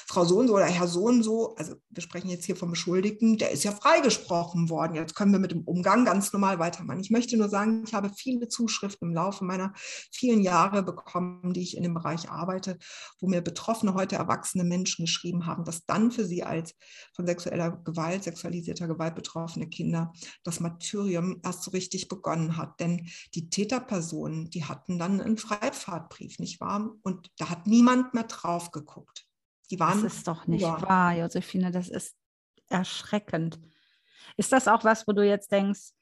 [0.06, 2.70] Frau so und so oder Herr so und so, also wir sprechen jetzt hier vom
[2.70, 4.94] Beschuldigten, der ist ja freigesprochen worden.
[4.94, 7.00] Jetzt können wir mit dem Umgang ganz normal weitermachen.
[7.00, 9.72] Ich möchte nur sagen, ich habe viele Zuschriften im Laufe meiner
[10.12, 12.78] vielen Jahre bekommen, die ich in dem Bereich arbeite,
[13.20, 16.74] wo mir Betroffene heute erwachsene Menschen geschrieben haben, dass dann für sie als
[17.14, 20.12] von sexueller Gewalt, sexualisierter Gewalt betroffene Kinder
[20.44, 22.80] das Martyrium erst so richtig begonnen hat.
[22.80, 26.94] Denn die Täterpersonen, die hatten dann einen Freifahrtbrief, nicht wahr?
[27.02, 29.26] Und da hat niemand mehr drauf geguckt.
[29.70, 30.80] Die waren das ist doch nicht ja.
[30.82, 32.14] wahr, Josephine, das ist
[32.68, 33.58] erschreckend.
[34.36, 35.92] Ist das auch was, wo du jetzt denkst,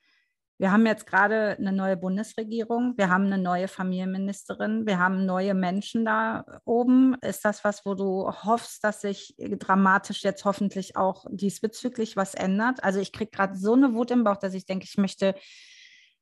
[0.59, 5.55] wir haben jetzt gerade eine neue Bundesregierung, wir haben eine neue Familienministerin, wir haben neue
[5.55, 7.15] Menschen da oben.
[7.21, 12.85] Ist das was, wo du hoffst, dass sich dramatisch jetzt hoffentlich auch diesbezüglich was ändert?
[12.85, 15.35] Also ich kriege gerade so eine Wut im Bauch, dass ich denke, ich möchte,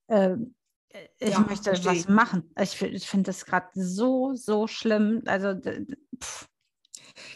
[0.07, 0.37] äh,
[1.19, 2.51] ich ja, möchte was machen.
[2.59, 5.23] Ich, ich finde das gerade so, so schlimm.
[5.27, 5.55] Also
[6.19, 6.49] pff.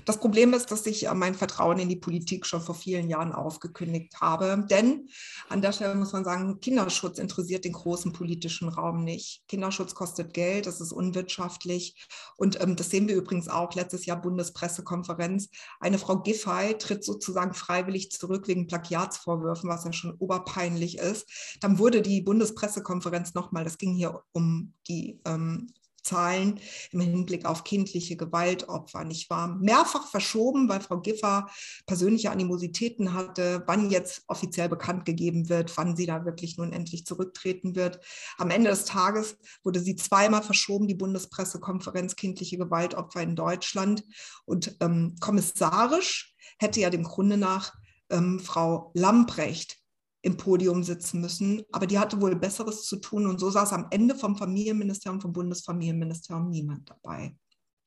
[0.05, 3.33] Das Problem ist, dass ich äh, mein Vertrauen in die Politik schon vor vielen Jahren
[3.33, 4.65] aufgekündigt habe.
[4.71, 5.09] Denn
[5.49, 9.43] an der Stelle muss man sagen, Kinderschutz interessiert den großen politischen Raum nicht.
[9.49, 12.07] Kinderschutz kostet Geld, das ist unwirtschaftlich.
[12.37, 15.49] Und ähm, das sehen wir übrigens auch letztes Jahr Bundespressekonferenz.
[15.81, 21.57] Eine Frau Giffey tritt sozusagen freiwillig zurück wegen Plagiatsvorwürfen, was ja schon oberpeinlich ist.
[21.61, 25.73] Dann wurde die Bundespressekonferenz nochmal, das ging hier um die ähm,
[26.05, 26.61] Zahlen
[26.93, 29.57] im Hinblick auf kindliche Gewaltopfer, nicht wahr?
[29.57, 31.49] Mehrfach verschoben, weil Frau Giffer
[31.87, 37.07] persönliche Animositäten hatte, wann jetzt offiziell bekannt gegeben wird, wann sie da wirklich nun endlich
[37.07, 38.01] zurücktreten wird.
[38.39, 44.05] Am Ende des Tages wurde sie zweimal verschoben, die Bundespressekonferenz kindliche Gewaltopfer in Deutschland.
[44.45, 47.73] Und ähm, kommissarisch hätte ja dem Grunde nach
[48.11, 49.84] ähm, Frau Lamprecht
[50.25, 51.63] im Podium sitzen müssen.
[51.71, 55.35] Aber die hatte wohl Besseres zu tun und so saß am Ende vom Familienministerium, vom
[55.35, 57.37] Bundesfamilienministerium niemand dabei.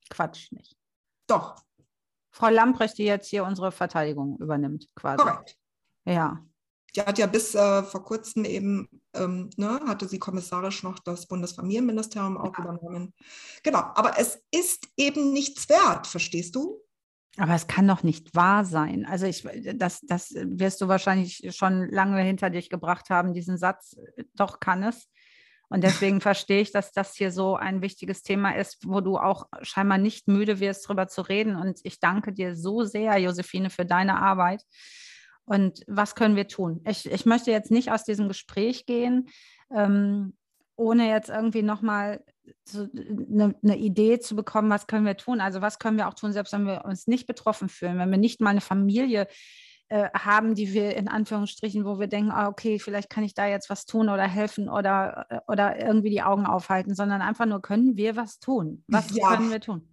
[0.10, 0.78] Quatsch nicht.
[1.26, 1.56] Doch.
[2.30, 5.24] Frau Lamprecht, die jetzt hier unsere Verteidigung übernimmt, quasi.
[5.24, 5.58] Korrekt.
[6.06, 6.46] Ja.
[6.96, 11.28] Die hat ja bis äh, vor kurzem eben, ähm, ne, hatte sie kommissarisch noch das
[11.28, 12.64] Bundesfamilienministerium auch ja.
[12.64, 13.16] übernommen.
[13.64, 16.84] Genau, aber es ist eben nichts wert, verstehst du?
[17.38, 19.06] Aber es kann doch nicht wahr sein.
[19.06, 23.96] Also ich, das, das wirst du wahrscheinlich schon lange hinter dich gebracht haben, diesen Satz,
[24.34, 25.08] doch kann es.
[25.70, 29.48] Und deswegen verstehe ich, dass das hier so ein wichtiges Thema ist, wo du auch
[29.62, 31.56] scheinbar nicht müde wirst, darüber zu reden.
[31.56, 34.64] Und ich danke dir so sehr, Josephine, für deine Arbeit.
[35.46, 36.82] Und was können wir tun?
[36.88, 39.30] Ich, ich möchte jetzt nicht aus diesem Gespräch gehen,
[39.76, 40.36] ähm,
[40.78, 42.24] ohne jetzt irgendwie nochmal
[42.64, 45.42] so eine, eine, Idee zu bekommen, was können wir tun.
[45.42, 48.18] Also was können wir auch tun, selbst wenn wir uns nicht betroffen fühlen, wenn wir
[48.18, 49.28] nicht mal eine Familie
[49.90, 53.48] äh, haben, die wir in Anführungsstrichen, wo wir denken, ah, okay, vielleicht kann ich da
[53.48, 57.62] jetzt was tun oder helfen oder, äh, oder irgendwie die Augen aufhalten, sondern einfach nur,
[57.62, 58.84] können wir was tun?
[58.88, 59.30] Was ja.
[59.30, 59.88] können wir tun?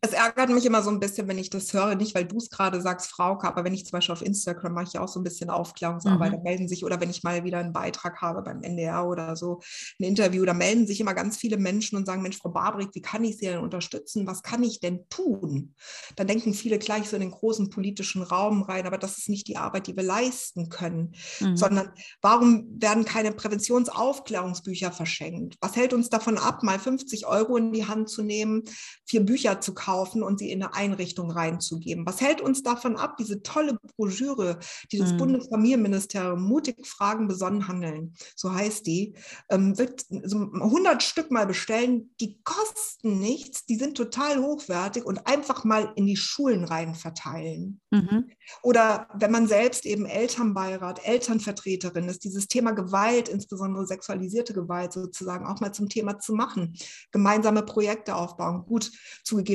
[0.00, 2.50] Es ärgert mich immer so ein bisschen, wenn ich das höre, nicht weil du es
[2.50, 5.20] gerade sagst, Frauke, aber wenn ich zum Beispiel auf Instagram mache ich ja auch so
[5.20, 6.36] ein bisschen Aufklärungsarbeit, mhm.
[6.36, 9.60] da melden sich, oder wenn ich mal wieder einen Beitrag habe beim NDR oder so,
[9.98, 13.02] ein Interview, da melden sich immer ganz viele Menschen und sagen, Mensch, Frau Barbrik, wie
[13.02, 14.26] kann ich Sie denn unterstützen?
[14.26, 15.74] Was kann ich denn tun?
[16.16, 19.48] Dann denken viele gleich so in den großen politischen Raum rein, aber das ist nicht
[19.48, 21.56] die Arbeit, die wir leisten können, mhm.
[21.56, 21.90] sondern
[22.22, 25.56] warum werden keine Präventionsaufklärungsbücher verschenkt?
[25.60, 28.62] Was hält uns davon ab, mal 50 Euro in die Hand zu nehmen,
[29.06, 30.22] vier Bücher zu kaufen?
[30.22, 32.06] und sie in eine Einrichtung reinzugeben.
[32.06, 34.58] Was hält uns davon ab, diese tolle Broschüre,
[34.92, 35.18] die das mhm.
[35.18, 39.14] Bundesfamilienministerium mutig Fragen besonnen handeln, so heißt die,
[39.48, 45.26] ähm, wird so 100 Stück mal bestellen, die kosten nichts, die sind total hochwertig und
[45.26, 47.80] einfach mal in die Schulen rein verteilen.
[47.90, 48.30] Mhm.
[48.62, 55.46] Oder wenn man selbst eben Elternbeirat, Elternvertreterin ist, dieses Thema Gewalt, insbesondere sexualisierte Gewalt sozusagen
[55.46, 56.76] auch mal zum Thema zu machen,
[57.10, 58.64] gemeinsame Projekte aufbauen.
[58.66, 58.90] Gut,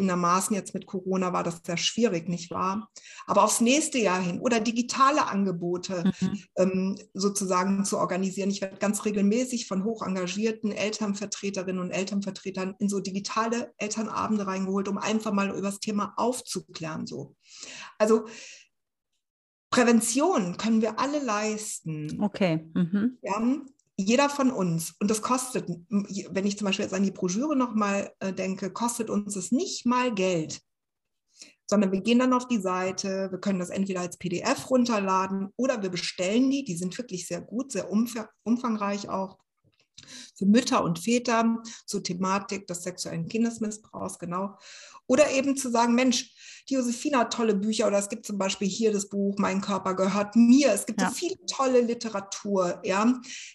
[0.05, 2.89] zugegebenermaßen Maßen jetzt mit Corona war das sehr schwierig, nicht wahr?
[3.25, 6.43] Aber aufs nächste Jahr hin oder digitale Angebote mhm.
[6.57, 8.49] ähm, sozusagen zu organisieren.
[8.49, 14.87] Ich werde ganz regelmäßig von hoch engagierten Elternvertreterinnen und Elternvertretern in so digitale Elternabende reingeholt,
[14.87, 17.07] um einfach mal über das Thema aufzuklären.
[17.07, 17.35] So.
[17.97, 18.25] Also
[19.69, 22.21] Prävention können wir alle leisten.
[22.21, 22.69] Okay.
[22.73, 23.17] Mhm.
[23.21, 23.41] Ja,
[23.97, 28.11] jeder von uns, und das kostet, wenn ich zum Beispiel jetzt an die Broschüre nochmal
[28.19, 30.61] äh, denke, kostet uns es nicht mal Geld,
[31.67, 35.81] sondern wir gehen dann auf die Seite, wir können das entweder als PDF runterladen oder
[35.81, 39.37] wir bestellen die, die sind wirklich sehr gut, sehr umfangreich auch
[40.35, 44.57] für Mütter und Väter zur Thematik des sexuellen Kindesmissbrauchs, genau.
[45.07, 46.33] Oder eben zu sagen, Mensch,
[46.69, 49.93] die Josefina hat tolle Bücher oder es gibt zum Beispiel hier das Buch Mein Körper
[49.93, 50.71] gehört mir.
[50.71, 51.09] Es gibt ja.
[51.09, 53.13] so viel tolle Literatur, ja,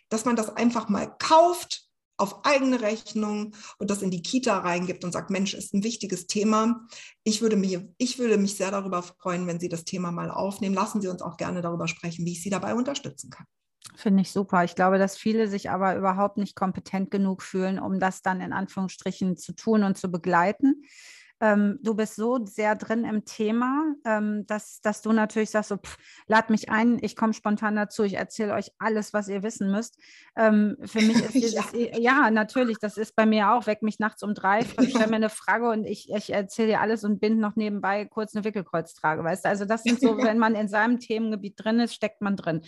[0.09, 1.91] dass man das einfach mal kauft
[2.21, 6.27] auf eigene Rechnung und das in die Kita reingibt und sagt, Mensch, ist ein wichtiges
[6.27, 6.87] Thema.
[7.25, 10.75] Ich würde, mich, ich würde mich sehr darüber freuen, wenn Sie das Thema mal aufnehmen.
[10.75, 13.47] Lassen Sie uns auch gerne darüber sprechen, wie ich Sie dabei unterstützen kann.
[13.97, 14.64] Finde ich super.
[14.64, 18.53] Ich glaube, dass viele sich aber überhaupt nicht kompetent genug fühlen, um das dann in
[18.53, 20.85] Anführungsstrichen zu tun und zu begleiten
[21.41, 25.76] ähm, du bist so sehr drin im Thema, ähm, dass, dass du natürlich sagst, so,
[25.78, 29.70] pff, lad mich ein, ich komme spontan dazu, ich erzähle euch alles, was ihr wissen
[29.70, 29.99] müsst.
[30.37, 31.99] Ähm, für mich ist dieses, ja.
[31.99, 32.31] ja.
[32.31, 35.70] natürlich, das ist bei mir auch, weck mich nachts um drei, stell mir eine Frage
[35.70, 39.49] und ich, ich erzähle dir alles und bin noch nebenbei kurz eine Wickelkreuztrage, weißt du?
[39.49, 42.61] Also das sind so, wenn man in seinem Themengebiet drin ist, steckt man drin.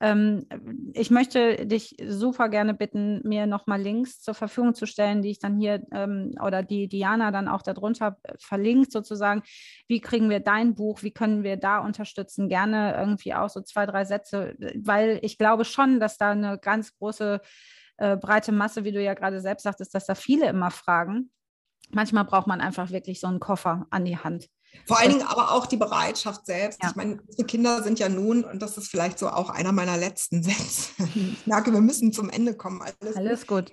[0.00, 0.46] Ähm,
[0.94, 5.40] ich möchte dich super gerne bitten, mir nochmal Links zur Verfügung zu stellen, die ich
[5.40, 9.42] dann hier ähm, oder die Diana dann auch darunter verlinkt sozusagen.
[9.88, 11.02] Wie kriegen wir dein Buch?
[11.02, 12.48] Wie können wir da unterstützen?
[12.48, 16.96] Gerne irgendwie auch so zwei, drei Sätze, weil ich glaube schon, dass da eine ganz
[16.96, 17.40] große
[17.96, 21.30] äh, breite Masse, wie du ja gerade selbst sagtest, dass da viele immer fragen.
[21.90, 24.48] Manchmal braucht man einfach wirklich so einen Koffer an die Hand.
[24.86, 26.82] Vor allen Dingen aber auch die Bereitschaft selbst.
[26.82, 26.90] Ja.
[26.90, 29.96] Ich meine, unsere Kinder sind ja nun, und das ist vielleicht so auch einer meiner
[29.96, 30.92] letzten Sätze.
[31.14, 32.82] Ich merke, wir müssen zum Ende kommen.
[32.82, 33.72] Alles, Alles gut.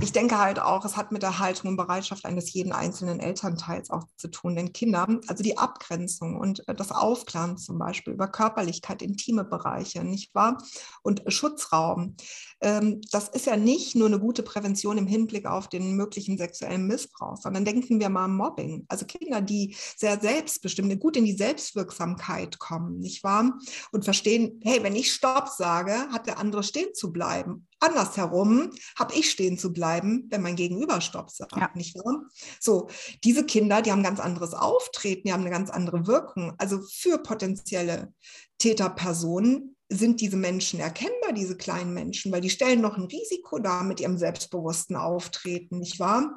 [0.00, 3.90] Ich denke halt auch, es hat mit der Haltung und Bereitschaft eines jeden einzelnen Elternteils
[3.90, 4.56] auch zu tun.
[4.56, 10.02] Denn Kinder, also die Abgrenzung und äh, das Aufklären zum Beispiel über Körperlichkeit, intime Bereiche,
[10.02, 10.58] nicht wahr?
[11.02, 12.16] Und Schutzraum,
[12.60, 16.88] ähm, das ist ja nicht nur eine gute Prävention im Hinblick auf den möglichen sexuellen
[16.88, 18.86] Missbrauch, sondern denken wir mal Mobbing.
[18.88, 23.58] Also Kinder, die sehr selbstbestimmt, gut in die Selbstwirksamkeit kommen, nicht wahr?
[23.92, 29.14] Und verstehen, hey, wenn ich Stopp sage, hat der andere stehen zu bleiben Andersherum habe
[29.14, 31.70] ich stehen zu bleiben, wenn mein Gegenüber Stopp sagt, ja.
[31.74, 32.22] nicht wahr?
[32.60, 32.88] So,
[33.24, 36.54] diese Kinder, die haben ganz anderes Auftreten, die haben eine ganz andere Wirkung.
[36.58, 38.12] Also für potenzielle
[38.58, 43.84] Täterpersonen sind diese Menschen erkennbar, diese kleinen Menschen, weil die stellen noch ein Risiko dar
[43.84, 46.36] mit ihrem selbstbewussten Auftreten, nicht wahr?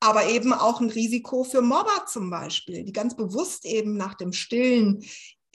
[0.00, 4.32] Aber eben auch ein Risiko für Mobber zum Beispiel, die ganz bewusst eben nach dem
[4.32, 5.04] stillen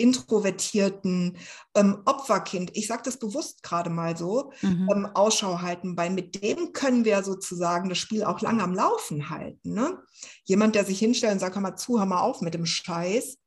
[0.02, 1.38] introvertierten
[1.76, 4.90] ähm, Opferkind, ich sage das bewusst gerade mal so, mhm.
[4.92, 9.30] ähm, Ausschau halten, weil mit dem können wir sozusagen das Spiel auch lange am Laufen
[9.30, 9.74] halten.
[9.74, 9.98] Ne?
[10.44, 13.38] Jemand, der sich hinstellt und sagt, hör mal zu, hör mal auf mit dem Scheiß,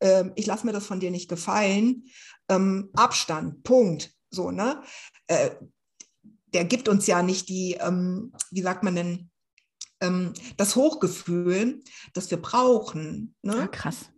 [0.00, 2.04] ähm, ich lasse mir das von dir nicht gefallen,
[2.48, 4.12] ähm, Abstand, Punkt.
[4.30, 4.82] So, ne?
[5.26, 5.50] Äh,
[6.52, 9.30] der gibt uns ja nicht die, ähm, wie sagt man denn,
[10.00, 13.34] ähm, das Hochgefühl, das wir brauchen.
[13.42, 13.56] Ne?
[13.56, 14.10] Ja, krass.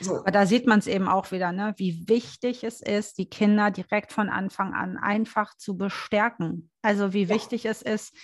[0.00, 0.16] So.
[0.18, 1.74] Aber da sieht man es eben auch wieder, ne?
[1.76, 6.70] wie wichtig es ist, die Kinder direkt von Anfang an einfach zu bestärken.
[6.82, 7.28] Also wie ja.
[7.28, 8.14] wichtig es ist,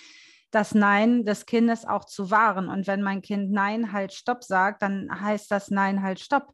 [0.51, 2.69] das Nein des Kindes auch zu wahren.
[2.69, 6.53] Und wenn mein Kind Nein halt Stopp sagt, dann heißt das Nein halt Stopp.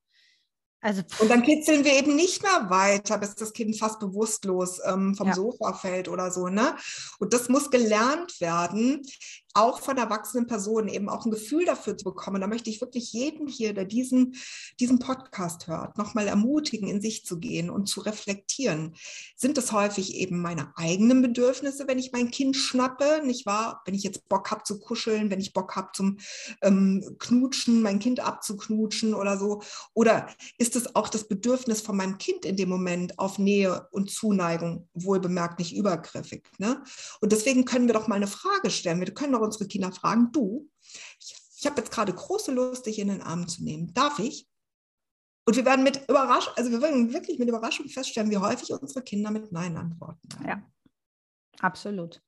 [0.83, 5.13] Also, und dann kitzeln wir eben nicht mehr weiter, bis das Kind fast bewusstlos ähm,
[5.13, 5.35] vom ja.
[5.35, 6.47] Sofa fällt oder so.
[6.47, 6.75] Ne?
[7.19, 9.03] Und das muss gelernt werden.
[9.53, 12.41] Auch von erwachsenen Personen eben auch ein Gefühl dafür zu bekommen.
[12.41, 14.35] Da möchte ich wirklich jeden hier, der diesen,
[14.79, 18.95] diesen Podcast hört, nochmal ermutigen, in sich zu gehen und zu reflektieren.
[19.35, 23.81] Sind es häufig eben meine eigenen Bedürfnisse, wenn ich mein Kind schnappe, nicht wahr?
[23.85, 26.17] Wenn ich jetzt Bock habe zu kuscheln, wenn ich Bock habe zum
[26.61, 29.61] ähm, Knutschen, mein Kind abzuknutschen oder so?
[29.93, 34.09] Oder ist es auch das Bedürfnis von meinem Kind in dem Moment auf Nähe und
[34.09, 36.43] Zuneigung, wohlbemerkt nicht übergriffig?
[36.57, 36.83] Ne?
[37.19, 38.99] Und deswegen können wir doch mal eine Frage stellen.
[38.99, 40.69] Wir können doch unsere Kinder fragen, du,
[41.19, 43.93] ich, ich habe jetzt gerade große Lust, dich in den Arm zu nehmen.
[43.93, 44.47] Darf ich?
[45.45, 49.03] Und wir werden mit Überraschung, also wir werden wirklich mit Überraschung feststellen, wie häufig unsere
[49.03, 50.29] Kinder mit Nein antworten.
[50.47, 50.61] Ja,
[51.59, 52.21] absolut.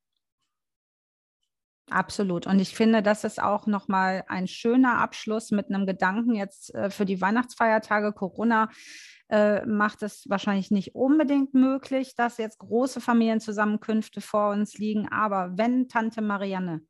[1.89, 2.47] Absolut.
[2.47, 6.89] Und ich finde, das ist auch nochmal ein schöner Abschluss mit einem Gedanken jetzt äh,
[6.89, 8.13] für die Weihnachtsfeiertage.
[8.13, 8.69] Corona
[9.33, 15.07] äh, macht es wahrscheinlich nicht unbedingt möglich, dass jetzt große Familienzusammenkünfte vor uns liegen.
[15.11, 16.81] Aber wenn Tante Marianne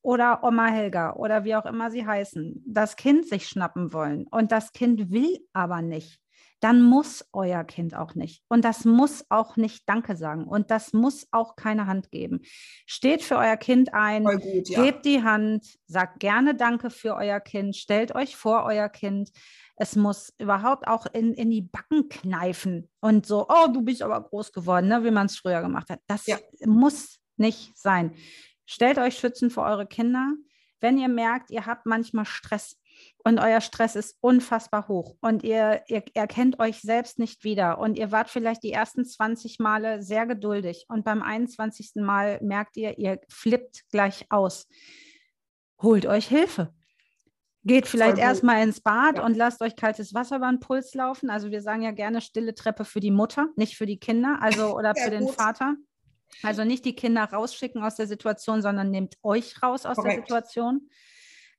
[0.00, 4.52] oder Oma Helga oder wie auch immer sie heißen, das Kind sich schnappen wollen und
[4.52, 6.20] das Kind will aber nicht,
[6.60, 8.42] dann muss euer Kind auch nicht.
[8.48, 10.44] Und das muss auch nicht Danke sagen.
[10.44, 12.40] Und das muss auch keine Hand geben.
[12.86, 14.82] Steht für euer Kind ein, gut, ja.
[14.82, 19.30] gebt die Hand, sagt gerne Danke für euer Kind, stellt euch vor euer Kind.
[19.76, 24.20] Es muss überhaupt auch in, in die Backen kneifen und so, oh, du bist aber
[24.20, 26.00] groß geworden, ne, wie man es früher gemacht hat.
[26.06, 26.36] Das ja.
[26.66, 28.14] muss nicht sein.
[28.66, 30.34] Stellt euch Schützen für eure Kinder.
[30.80, 32.79] Wenn ihr merkt, ihr habt manchmal Stress,
[33.24, 37.98] und euer Stress ist unfassbar hoch und ihr, ihr erkennt euch selbst nicht wieder und
[37.98, 41.92] ihr wart vielleicht die ersten 20 Male sehr geduldig und beim 21.
[41.96, 44.68] Mal merkt ihr, ihr flippt gleich aus.
[45.82, 46.72] Holt euch Hilfe.
[47.64, 49.24] Geht vielleicht erstmal ins Bad ja.
[49.24, 51.28] und lasst euch kaltes Wasser über den Puls laufen.
[51.28, 54.74] Also wir sagen ja gerne stille Treppe für die Mutter, nicht für die Kinder, also
[54.76, 55.76] oder für den Vater.
[56.42, 60.30] Also nicht die Kinder rausschicken aus der Situation, sondern nehmt euch raus aus Korrekt.
[60.30, 60.88] der Situation.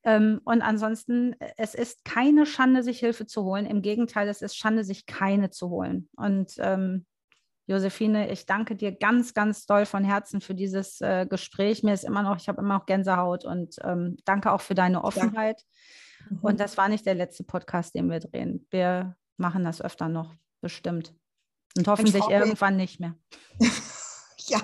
[0.04, 3.66] Ähm, und ansonsten, äh, es ist keine Schande, sich Hilfe zu holen.
[3.66, 6.10] Im Gegenteil, es ist Schande, sich keine zu holen.
[6.16, 7.06] Und ähm,
[7.68, 11.84] Josephine, ich danke dir ganz, ganz doll von Herzen für dieses äh, Gespräch.
[11.84, 15.04] Mir ist immer noch, ich habe immer noch Gänsehaut und ähm, danke auch für deine
[15.04, 15.62] Offenheit.
[16.30, 16.40] Mhm.
[16.42, 18.68] Und das war nicht der letzte Podcast, den wir drehen.
[18.72, 21.14] Wir machen das öfter noch, bestimmt.
[21.78, 23.16] Und hoffentlich irgendwann nicht mehr.
[24.48, 24.60] ja,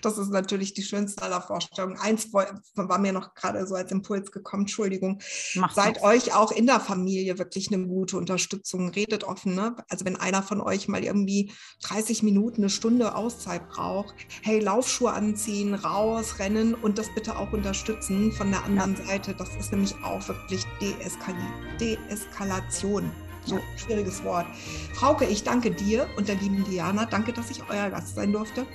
[0.00, 1.98] das ist natürlich die schönste aller Vorstellungen.
[1.98, 5.20] Eins war mir noch gerade so als Impuls gekommen, Entschuldigung.
[5.54, 6.02] Macht Seid was.
[6.02, 8.90] euch auch in der Familie wirklich eine gute Unterstützung.
[8.90, 9.54] Redet offen.
[9.54, 9.76] Ne?
[9.88, 11.52] Also wenn einer von euch mal irgendwie
[11.82, 17.52] 30 Minuten, eine Stunde Auszeit braucht, hey, Laufschuhe anziehen, raus, rennen und das bitte auch
[17.52, 19.04] unterstützen von der anderen ja.
[19.04, 19.34] Seite.
[19.34, 21.34] Das ist nämlich auch wirklich Deeskal
[21.80, 23.10] Deeskalation.
[23.44, 24.46] So, schwieriges Wort.
[24.94, 27.06] Frauke, ich danke dir und der lieben Diana.
[27.06, 28.66] Danke, dass ich euer Gast sein durfte.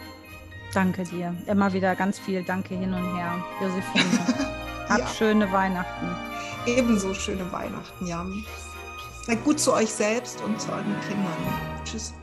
[0.77, 1.35] Danke dir.
[1.47, 4.19] Immer wieder ganz viel Danke hin und her, Josephine.
[4.87, 5.07] Hab ja.
[5.07, 6.15] schöne Weihnachten.
[6.67, 8.23] Ebenso schöne Weihnachten, ja.
[9.25, 11.33] Seid gut zu euch selbst und zu euren Kindern.
[11.83, 12.13] Tschüss.